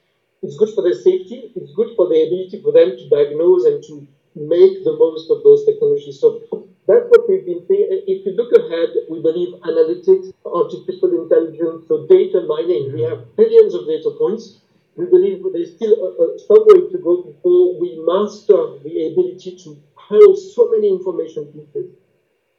It's 0.41 0.55
good 0.55 0.71
for 0.73 0.83
their 0.83 0.95
safety. 0.95 1.51
It's 1.53 1.73
good 1.75 1.91
for 1.97 2.07
the 2.07 2.15
ability 2.23 2.63
for 2.63 2.71
them 2.71 2.95
to 2.95 3.03
diagnose 3.11 3.65
and 3.67 3.83
to 3.83 4.07
make 4.39 4.87
the 4.87 4.95
most 4.95 5.27
of 5.29 5.43
those 5.43 5.65
technologies. 5.67 6.17
So 6.19 6.39
that's 6.87 7.11
what 7.11 7.27
we've 7.27 7.45
been 7.45 7.67
saying. 7.67 8.07
If 8.07 8.25
you 8.25 8.31
look 8.39 8.55
ahead, 8.55 8.95
we 9.11 9.19
believe 9.19 9.51
analytics, 9.67 10.31
artificial 10.47 11.11
intelligence, 11.19 11.83
so 11.91 12.07
data 12.07 12.39
mining, 12.47 12.95
we 12.95 13.03
have 13.03 13.35
billions 13.35 13.75
of 13.75 13.83
data 13.83 14.15
points. 14.15 14.63
We 14.95 15.11
believe 15.11 15.43
there's 15.51 15.75
still 15.75 15.91
a, 15.91 16.09
a, 16.23 16.39
some 16.39 16.63
way 16.71 16.87
to 16.87 16.97
go 17.03 17.23
before 17.23 17.75
we 17.79 17.99
master 17.99 18.79
the 18.79 19.11
ability 19.11 19.59
to 19.67 19.75
handle 20.07 20.37
so 20.37 20.71
many 20.71 20.87
information 20.87 21.51
pieces 21.51 21.91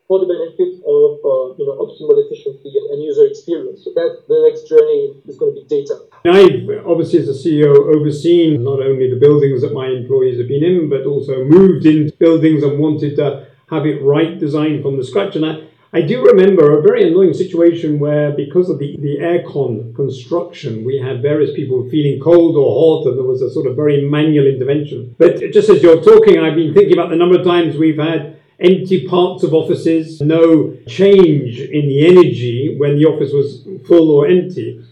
for 0.07 0.21
the 0.21 0.29
benefit 0.29 0.85
of 0.85 1.11
uh, 1.25 1.57
you 1.57 1.65
know 1.65 1.81
optimal 1.81 2.21
efficiency 2.21 2.73
and, 2.77 2.87
and, 2.93 3.03
user 3.03 3.27
experience. 3.27 3.85
So 3.85 3.93
that 3.95 4.25
the 4.29 4.39
next 4.45 4.69
journey 4.69 5.17
is 5.27 5.39
going 5.39 5.55
to 5.55 5.61
be 5.61 5.67
data. 5.69 5.97
I've 6.25 6.87
obviously 6.87 7.21
as 7.21 7.29
a 7.29 7.37
CEO 7.37 7.73
overseen 7.73 8.65
not 8.65 8.81
only 8.81 9.09
the 9.09 9.21
buildings 9.21 9.63
that 9.63 9.73
my 9.73 9.89
employees 9.89 10.39
have 10.39 10.49
been 10.49 10.65
in, 10.65 10.89
but 10.91 11.07
also 11.07 11.45
moved 11.45 11.87
into 11.87 12.13
buildings 12.17 12.63
and 12.63 12.79
wanted 12.79 13.17
to 13.17 13.47
have 13.71 13.87
it 13.87 14.03
right 14.03 14.39
designed 14.39 14.83
from 14.83 14.97
the 14.97 15.05
scratch. 15.05 15.37
And 15.37 15.47
I, 15.47 15.65
I 15.93 16.03
do 16.03 16.25
remember 16.25 16.77
a 16.77 16.83
very 16.83 17.09
annoying 17.09 17.35
situation 17.35 17.99
where, 17.99 18.33
because 18.33 18.69
of 18.69 18.79
the, 18.79 18.97
the 18.99 19.19
aircon 19.21 19.95
construction, 19.95 20.85
we 20.85 20.99
had 20.99 21.23
various 21.23 21.55
people 21.55 21.89
feeling 21.89 22.21
cold 22.21 22.57
or 22.57 22.69
hot, 22.75 23.09
and 23.09 23.17
there 23.17 23.25
was 23.25 23.43
a 23.43 23.51
sort 23.51 23.67
of 23.67 23.77
very 23.77 24.05
manual 24.09 24.47
intervention. 24.47 25.15
But 25.19 25.39
just 25.53 25.69
as 25.69 25.83
you're 25.83 26.03
talking, 26.03 26.41
I've 26.41 26.57
been 26.57 26.75
thinking 26.75 26.95
about 26.95 27.11
the 27.11 27.17
number 27.17 27.39
of 27.39 27.45
times 27.45 27.77
we've 27.77 27.99
had 27.99 28.41
empty 28.61 29.07
parts 29.07 29.43
of 29.43 29.55
offices, 29.55 30.21
no 30.21 30.77
change 30.87 31.59
in 31.61 31.89
the 31.89 32.07
energy 32.07 32.77
when 32.79 32.97
the 32.97 33.07
office 33.07 33.33
was 33.33 33.67
full 33.87 34.11
or 34.11 34.27
empty. 34.27 34.85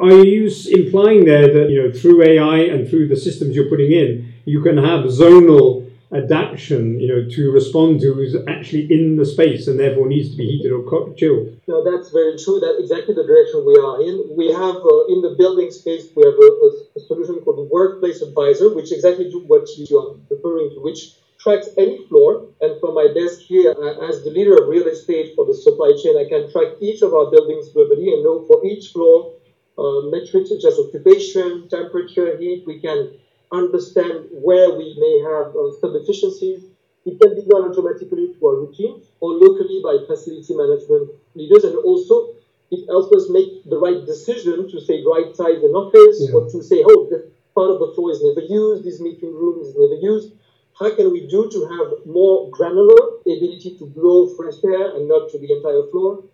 Are 0.00 0.24
you 0.24 0.50
implying 0.70 1.24
there 1.24 1.52
that 1.52 1.70
you 1.70 1.82
know 1.82 1.92
through 1.92 2.22
AI 2.22 2.58
and 2.58 2.88
through 2.88 3.08
the 3.08 3.16
systems 3.16 3.54
you're 3.54 3.68
putting 3.68 3.92
in, 3.92 4.32
you 4.44 4.62
can 4.62 4.76
have 4.76 5.04
zonal 5.06 5.84
adaptation, 6.14 7.00
you 7.00 7.08
know, 7.08 7.28
to 7.28 7.50
respond 7.50 8.00
to 8.00 8.14
who's 8.14 8.36
actually 8.46 8.86
in 8.92 9.16
the 9.16 9.26
space 9.26 9.66
and 9.66 9.78
therefore 9.78 10.06
needs 10.06 10.30
to 10.30 10.36
be 10.36 10.46
heated 10.46 10.70
or 10.70 11.14
chilled. 11.14 11.58
No, 11.66 11.82
that's 11.82 12.10
very 12.10 12.38
true. 12.38 12.60
That's 12.60 12.78
exactly 12.78 13.14
the 13.14 13.26
direction 13.26 13.66
we 13.66 13.74
are 13.74 14.00
in. 14.00 14.30
We 14.36 14.52
have 14.52 14.76
uh, 14.76 15.10
in 15.10 15.22
the 15.22 15.34
building 15.36 15.70
space 15.70 16.06
we 16.14 16.22
have 16.24 16.38
a, 16.38 16.50
a, 16.94 17.00
solution 17.06 17.42
called 17.42 17.58
the 17.58 17.68
Workplace 17.70 18.22
Advisor, 18.22 18.74
which 18.74 18.92
exactly 18.92 19.28
do 19.30 19.42
what 19.46 19.66
you 19.76 19.98
are 19.98 20.14
referring 20.30 20.70
to, 20.70 20.82
which 20.82 21.18
tracks 21.44 21.68
any 21.76 22.04
floor. 22.08 22.48
And 22.62 22.80
from 22.80 22.94
my 22.94 23.12
desk 23.14 23.40
here, 23.40 23.76
as 24.08 24.24
the 24.24 24.32
leader 24.32 24.56
of 24.56 24.68
real 24.68 24.88
estate 24.88 25.36
for 25.36 25.44
the 25.44 25.54
supply 25.54 25.92
chain, 26.02 26.16
I 26.16 26.26
can 26.26 26.50
track 26.50 26.80
each 26.80 27.02
of 27.02 27.12
our 27.12 27.30
buildings 27.30 27.68
globally 27.68 28.08
and 28.16 28.24
know 28.24 28.44
for 28.48 28.64
each 28.64 28.88
floor 28.88 29.36
uh, 29.76 30.08
metrics 30.08 30.48
such 30.48 30.64
as 30.64 30.78
occupation, 30.78 31.68
temperature, 31.68 32.36
heat. 32.38 32.64
We 32.66 32.80
can 32.80 33.12
understand 33.52 34.26
where 34.32 34.72
we 34.74 34.96
may 34.96 35.14
have 35.28 35.54
uh, 35.54 35.76
some 35.80 35.94
efficiencies. 36.00 36.64
It 37.04 37.20
can 37.20 37.36
be 37.36 37.44
done 37.44 37.68
automatically 37.68 38.32
through 38.32 38.48
our 38.48 38.56
routines 38.64 39.04
or 39.20 39.34
locally 39.34 39.80
by 39.84 39.98
facility 40.08 40.54
management 40.56 41.10
leaders. 41.34 41.64
And 41.64 41.76
also, 41.84 42.32
it 42.70 42.86
helps 42.88 43.12
us 43.12 43.28
make 43.28 43.68
the 43.68 43.76
right 43.76 44.06
decision 44.06 44.70
to 44.70 44.80
say 44.80 45.04
right 45.04 45.36
size 45.36 45.60
an 45.62 45.76
office 45.76 46.24
yeah. 46.24 46.32
or 46.32 46.48
to 46.48 46.62
say, 46.62 46.82
oh, 46.86 47.06
this 47.10 47.28
part 47.54 47.70
of 47.70 47.78
the 47.78 47.92
floor 47.94 48.10
is 48.10 48.22
never 48.22 48.46
used, 48.46 48.84
this 48.84 49.00
meeting 49.00 49.34
room 49.34 49.60
is 49.60 49.74
never 49.76 50.00
used. 50.00 50.32
How 50.78 50.94
can 50.94 51.12
we 51.12 51.26
do 51.28 51.48
to 51.50 51.60
have 51.66 52.06
more 52.06 52.50
granular 52.50 53.22
ability 53.22 53.76
to 53.78 53.86
blow 53.86 54.34
fresh 54.34 54.58
air 54.64 54.96
and 54.96 55.08
not 55.08 55.30
to 55.30 55.38
the 55.38 55.52
entire 55.52 55.86
floor? 55.90 56.24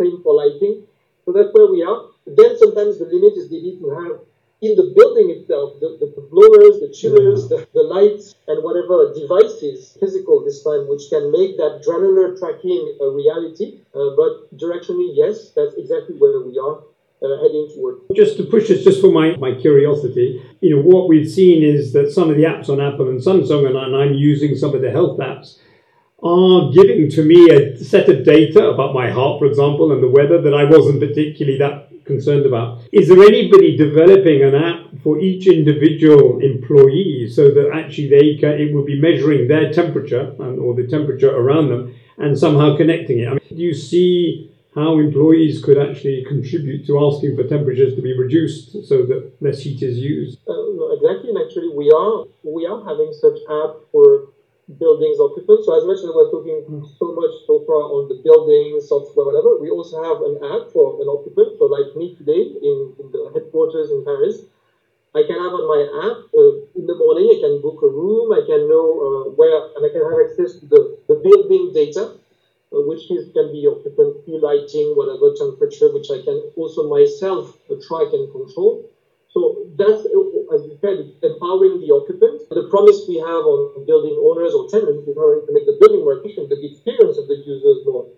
Same 0.00 0.22
for 0.22 0.34
lighting. 0.34 0.86
So 1.24 1.32
that's 1.32 1.52
where 1.52 1.66
we 1.66 1.82
are. 1.82 2.06
Then 2.26 2.56
sometimes 2.58 2.98
the 2.98 3.06
limit 3.06 3.34
is 3.36 3.50
the 3.50 3.60
need 3.60 3.80
to 3.80 3.90
have 3.90 4.20
in 4.60 4.74
the 4.74 4.92
building 4.94 5.30
itself, 5.30 5.78
the, 5.80 5.98
the 6.00 6.10
blowers, 6.30 6.80
the 6.82 6.90
chillers, 6.90 7.48
the, 7.48 7.66
the, 7.74 7.82
lights, 7.82 8.34
and 8.48 8.62
whatever 8.64 9.14
devices, 9.14 9.96
physical 10.00 10.44
this 10.44 10.64
time, 10.64 10.88
which 10.88 11.06
can 11.10 11.30
make 11.30 11.56
that 11.56 11.82
granular 11.84 12.36
tracking 12.36 12.98
a 13.00 13.06
reality. 13.10 13.82
Uh, 13.94 14.18
but 14.18 14.50
directionally, 14.58 15.14
yes, 15.14 15.50
that's 15.54 15.74
exactly 15.74 16.16
where 16.18 16.40
we 16.40 16.58
are. 16.58 16.82
Uh, 17.20 17.36
heading 17.42 17.68
toward. 17.74 17.96
Just 18.14 18.36
to 18.36 18.44
push 18.44 18.68
this, 18.68 18.84
just 18.84 19.00
for 19.00 19.10
my, 19.10 19.34
my 19.38 19.52
curiosity, 19.52 20.40
you 20.60 20.76
know, 20.76 20.82
what 20.82 21.08
we've 21.08 21.28
seen 21.28 21.64
is 21.64 21.92
that 21.92 22.12
some 22.12 22.30
of 22.30 22.36
the 22.36 22.44
apps 22.44 22.68
on 22.68 22.80
Apple 22.80 23.08
and 23.08 23.18
Samsung, 23.20 23.66
and 23.66 23.96
I'm 23.96 24.14
using 24.14 24.54
some 24.54 24.72
of 24.72 24.82
the 24.82 24.92
health 24.92 25.18
apps, 25.18 25.58
are 26.22 26.70
giving 26.72 27.10
to 27.10 27.24
me 27.24 27.50
a 27.50 27.76
set 27.76 28.08
of 28.08 28.24
data 28.24 28.68
about 28.68 28.94
my 28.94 29.10
heart, 29.10 29.40
for 29.40 29.46
example, 29.46 29.90
and 29.90 30.00
the 30.00 30.08
weather 30.08 30.40
that 30.40 30.54
I 30.54 30.62
wasn't 30.62 31.00
particularly 31.00 31.58
that 31.58 31.88
concerned 32.04 32.46
about. 32.46 32.82
Is 32.92 33.08
there 33.08 33.22
anybody 33.22 33.76
developing 33.76 34.44
an 34.44 34.54
app 34.54 35.02
for 35.02 35.18
each 35.18 35.48
individual 35.48 36.38
employee 36.40 37.28
so 37.28 37.50
that 37.50 37.72
actually 37.74 38.10
they 38.10 38.36
can, 38.36 38.60
it 38.60 38.72
will 38.72 38.84
be 38.84 39.00
measuring 39.00 39.48
their 39.48 39.72
temperature 39.72 40.34
and, 40.38 40.58
or 40.60 40.74
the 40.74 40.86
temperature 40.86 41.34
around 41.36 41.68
them 41.68 41.96
and 42.16 42.38
somehow 42.38 42.76
connecting 42.76 43.18
it? 43.18 43.26
I 43.26 43.30
mean, 43.30 43.40
do 43.48 43.62
you 43.62 43.74
see 43.74 44.52
how 44.78 44.98
employees 44.98 45.62
could 45.64 45.78
actually 45.78 46.24
contribute 46.28 46.86
to 46.86 46.92
asking 47.06 47.34
for 47.36 47.44
temperatures 47.44 47.94
to 47.96 48.02
be 48.02 48.16
reduced 48.16 48.86
so 48.86 49.02
that 49.10 49.32
less 49.40 49.60
heat 49.60 49.82
is 49.82 49.98
used? 49.98 50.38
Uh, 50.48 50.94
exactly, 50.94 51.30
and 51.34 51.38
actually 51.42 51.70
we 51.74 51.90
are 51.90 52.24
we 52.46 52.62
are 52.70 52.80
having 52.86 53.10
such 53.12 53.38
app 53.50 53.74
for 53.90 54.30
buildings 54.76 55.18
occupants. 55.18 55.64
So 55.66 55.72
as 55.74 55.84
much 55.88 55.98
as 56.04 56.10
we're 56.14 56.30
talking 56.30 56.60
so 57.00 57.06
much 57.16 57.34
so 57.48 57.64
far 57.66 57.82
on 57.88 58.08
the 58.12 58.20
building, 58.20 58.78
software, 58.84 59.26
whatever, 59.26 59.56
we 59.58 59.70
also 59.70 59.98
have 60.04 60.20
an 60.22 60.36
app 60.44 60.70
for 60.70 61.00
an 61.00 61.08
occupant. 61.08 61.56
So 61.58 61.66
like 61.66 61.96
me 61.96 62.14
today 62.14 62.52
in, 62.60 62.76
in 63.00 63.06
the 63.10 63.32
headquarters 63.32 63.90
in 63.90 64.04
Paris, 64.04 64.44
I 65.16 65.24
can 65.24 65.40
have 65.40 65.56
on 65.56 65.64
my 65.64 65.82
app 66.06 66.18
uh, 66.36 66.54
in 66.76 66.84
the 66.84 66.94
morning, 67.00 67.32
I 67.32 67.40
can 67.40 67.64
book 67.64 67.80
a 67.80 67.88
room, 67.88 68.28
I 68.30 68.44
can 68.44 68.68
know 68.68 68.86
uh, 69.00 69.24
where, 69.34 69.72
and 69.74 69.82
I 69.82 69.88
can 69.88 70.04
have 70.04 70.20
access 70.20 70.60
to 70.60 70.66
the, 70.68 71.00
the 71.08 71.16
building 71.24 71.72
data, 71.72 72.12
which 72.70 73.10
is, 73.10 73.32
can 73.32 73.52
be 73.52 73.64
occupancy, 73.64 74.36
lighting, 74.36 74.92
whatever 74.92 75.32
temperature, 75.36 75.92
which 75.92 76.10
I 76.12 76.20
can 76.20 76.52
also 76.56 76.88
myself 76.88 77.56
uh, 77.70 77.80
track 77.80 78.12
and 78.12 78.28
control. 78.28 78.84
So 79.32 79.68
that's, 79.76 80.04
as 80.04 80.60
you 80.64 80.76
said, 80.80 80.98
empowering 81.22 81.80
the 81.80 81.92
occupant. 81.92 82.48
The 82.48 82.68
promise 82.72 83.04
we 83.08 83.20
have 83.20 83.44
on 83.44 83.84
building 83.84 84.16
owners 84.16 84.52
or 84.56 84.68
tenants 84.68 85.04
is 85.04 85.14
to 85.14 85.52
make 85.52 85.68
the 85.68 85.76
building 85.80 86.00
more 86.00 86.20
efficient, 86.20 86.48
but 86.48 86.58
the 86.60 86.68
experience 86.72 87.16
of 87.16 87.28
the 87.28 87.36
users 87.44 87.84
more 87.84 88.08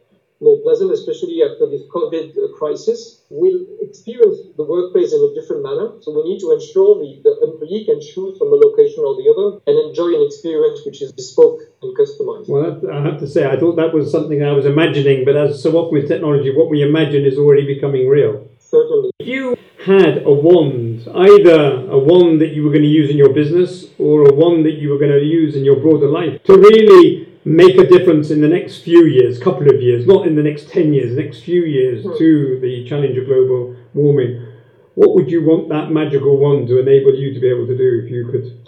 more 0.40 0.59
pleasant, 0.62 0.90
especially 0.92 1.42
after 1.44 1.68
this 1.68 1.83
COVID 1.92 2.33
crisis. 2.57 3.22
We'll 3.29 3.66
experience 3.81 4.38
the 4.57 4.64
workplace 4.64 5.12
in 5.12 5.20
a 5.20 5.35
different 5.37 5.62
manner. 5.62 5.92
So 6.00 6.16
we 6.16 6.24
need 6.24 6.40
to 6.40 6.53
ensure 6.53 6.96
the, 6.96 7.20
the 7.22 7.33
employee 7.44 7.85
can 7.85 8.00
choose 8.00 8.38
from 8.38 8.48
a 8.48 8.57
location 8.57 9.05
or 9.05 9.14
the 9.20 9.29
other 9.29 9.61
and 9.68 9.76
enjoy 9.88 10.16
an 10.16 10.24
experience 10.26 10.81
which 10.85 11.03
is 11.03 11.12
bespoke 11.12 11.61
and 11.83 11.96
customized. 11.96 12.48
Well, 12.48 12.81
I 12.90 13.03
have 13.03 13.20
to 13.20 13.29
say, 13.29 13.46
I 13.46 13.59
thought 13.59 13.76
that 13.76 13.92
was 13.92 14.11
something 14.11 14.42
I 14.42 14.53
was 14.53 14.66
imagining, 14.66 15.24
but 15.24 15.37
as 15.37 15.62
so 15.62 15.76
often 15.76 16.00
with 16.00 16.09
technology, 16.09 16.50
what 16.57 16.70
we 16.70 16.83
imagine 16.83 17.24
is 17.24 17.37
already 17.38 17.66
becoming 17.66 18.09
real. 18.09 18.48
Certainly. 18.59 19.11
If 19.18 19.26
you 19.26 19.57
had 19.85 20.22
a 20.24 20.33
wand, 20.33 21.09
either 21.14 21.87
a 21.90 21.98
wand 21.98 22.40
that 22.40 22.53
you 22.55 22.62
were 22.64 22.70
going 22.70 22.83
to 22.83 22.88
use 22.88 23.11
in 23.11 23.16
your 23.16 23.33
business 23.33 23.87
or 23.98 24.29
a 24.29 24.35
wand 24.35 24.64
that 24.66 24.74
you 24.74 24.90
were 24.90 24.98
going 24.98 25.11
to 25.11 25.24
use 25.24 25.57
in 25.57 25.64
your 25.64 25.76
broader 25.76 26.07
life 26.07 26.42
to 26.44 26.55
really 26.55 27.29
make 27.44 27.76
a 27.79 27.87
difference 27.87 28.31
in 28.31 28.40
the 28.40 28.48
next 28.48 28.79
few 28.79 29.07
years, 29.07 29.38
couple 29.38 29.68
of 29.68 29.81
years, 29.81 30.07
not 30.07 30.26
in 30.26 30.37
the 30.37 30.42
next 30.42 30.68
10 30.68 30.92
years, 30.92 31.16
next 31.16 31.42
few 31.42 31.62
years 31.62 32.05
hmm. 32.05 32.16
to 32.18 32.59
the 32.61 32.85
challenge 32.87 33.16
of 33.16 33.26
global 33.26 33.76
warming, 33.94 34.46
what 34.94 35.14
would 35.14 35.31
you 35.31 35.44
want 35.44 35.68
that 35.68 35.90
magical 35.90 36.37
wand 36.37 36.68
to 36.68 36.79
enable 36.79 37.14
you 37.14 37.33
to 37.33 37.40
be 37.40 37.48
able 37.48 37.66
to 37.66 37.76
do 37.76 38.03
if 38.05 38.11
you 38.11 38.29
could? 38.31 38.59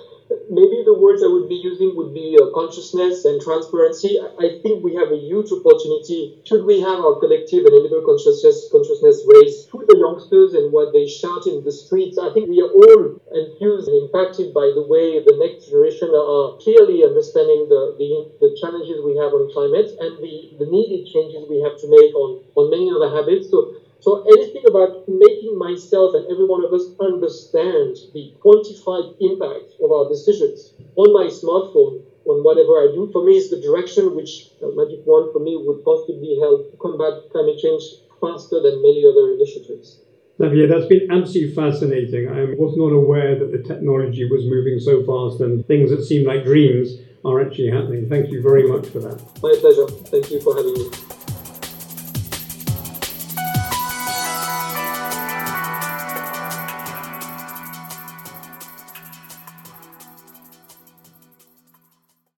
Maybe 0.53 0.85
the 0.85 0.93
words 0.93 1.25
I 1.25 1.33
would 1.33 1.49
be 1.49 1.57
using 1.57 1.97
would 1.97 2.13
be 2.13 2.37
uh, 2.37 2.53
consciousness 2.53 3.25
and 3.25 3.41
transparency. 3.41 4.21
I 4.21 4.61
think 4.61 4.85
we 4.85 4.93
have 5.01 5.09
a 5.09 5.17
huge 5.17 5.49
opportunity. 5.49 6.37
Should 6.45 6.69
we 6.69 6.85
have 6.85 7.01
our 7.01 7.17
collective 7.17 7.65
and 7.65 7.73
individual 7.73 8.05
consciousness 8.05 8.69
consciousness 8.69 9.25
raised 9.25 9.73
to 9.73 9.81
the 9.89 9.97
youngsters 9.97 10.53
and 10.53 10.69
what 10.69 10.93
they 10.93 11.09
shout 11.09 11.49
in 11.49 11.65
the 11.65 11.73
streets? 11.73 12.21
I 12.21 12.29
think 12.37 12.53
we 12.53 12.61
are 12.61 12.69
all 12.69 13.17
enthused 13.33 13.89
and 13.89 13.97
impacted 14.05 14.53
by 14.53 14.69
the 14.77 14.85
way 14.85 15.25
the 15.25 15.41
next 15.41 15.73
generation 15.73 16.13
are 16.13 16.61
clearly 16.61 17.01
understanding 17.01 17.73
the, 17.73 17.97
the, 17.97 18.11
the 18.45 18.51
challenges 18.61 19.01
we 19.01 19.17
have 19.17 19.33
on 19.33 19.49
climate 19.57 19.89
and 20.05 20.21
the, 20.21 20.61
the 20.61 20.69
needed 20.69 21.09
changes 21.09 21.49
we 21.49 21.65
have 21.65 21.81
to 21.81 21.89
make 21.89 22.13
on, 22.13 22.45
on 22.61 22.69
many 22.69 22.93
other 22.93 23.09
habits. 23.09 23.49
So 23.49 23.82
so 24.03 24.27
anything 24.27 24.67
about 24.67 25.07
making 25.07 25.55
myself 25.57 26.19
and 26.19 26.27
every 26.27 26.43
one 26.43 26.67
of 26.67 26.75
us 26.75 26.91
understand 26.99 27.95
the 28.11 28.35
quantified 28.43 29.15
impact 29.23 29.79
of 29.79 29.95
our 29.95 30.11
decisions 30.11 30.75
on 30.99 31.15
my 31.15 31.31
smartphone, 31.31 32.03
on 32.27 32.43
whatever 32.43 32.83
I 32.83 32.91
do, 32.91 33.11
for 33.15 33.25
me 33.25 33.39
is 33.39 33.49
the 33.49 33.63
direction 33.63 34.17
which 34.17 34.51
uh, 34.59 34.75
Magic 34.75 35.07
Wand 35.07 35.31
for 35.33 35.39
me 35.39 35.55
would 35.55 35.85
possibly 35.87 36.35
help 36.43 36.75
combat 36.83 37.31
climate 37.31 37.63
change 37.63 37.83
faster 38.19 38.59
than 38.59 38.83
many 38.83 39.07
other 39.07 39.39
initiatives. 39.39 40.03
Xavier, 40.35 40.67
that's 40.67 40.87
been 40.87 41.07
absolutely 41.07 41.55
fascinating. 41.55 42.27
I 42.27 42.59
was 42.59 42.75
not 42.75 42.91
aware 42.91 43.39
that 43.39 43.53
the 43.53 43.63
technology 43.63 44.27
was 44.27 44.43
moving 44.47 44.81
so 44.81 45.07
fast 45.07 45.41
and 45.41 45.65
things 45.71 45.91
that 45.91 46.03
seem 46.03 46.27
like 46.27 46.43
dreams 46.43 46.99
are 47.25 47.41
actually 47.41 47.71
happening. 47.71 48.09
Thank 48.09 48.33
you 48.33 48.43
very 48.43 48.67
much 48.67 48.89
for 48.89 48.99
that. 48.99 49.23
My 49.39 49.55
pleasure. 49.63 49.87
Thank 50.11 50.31
you 50.33 50.41
for 50.41 50.57
having 50.57 50.75
me. 50.75 51.22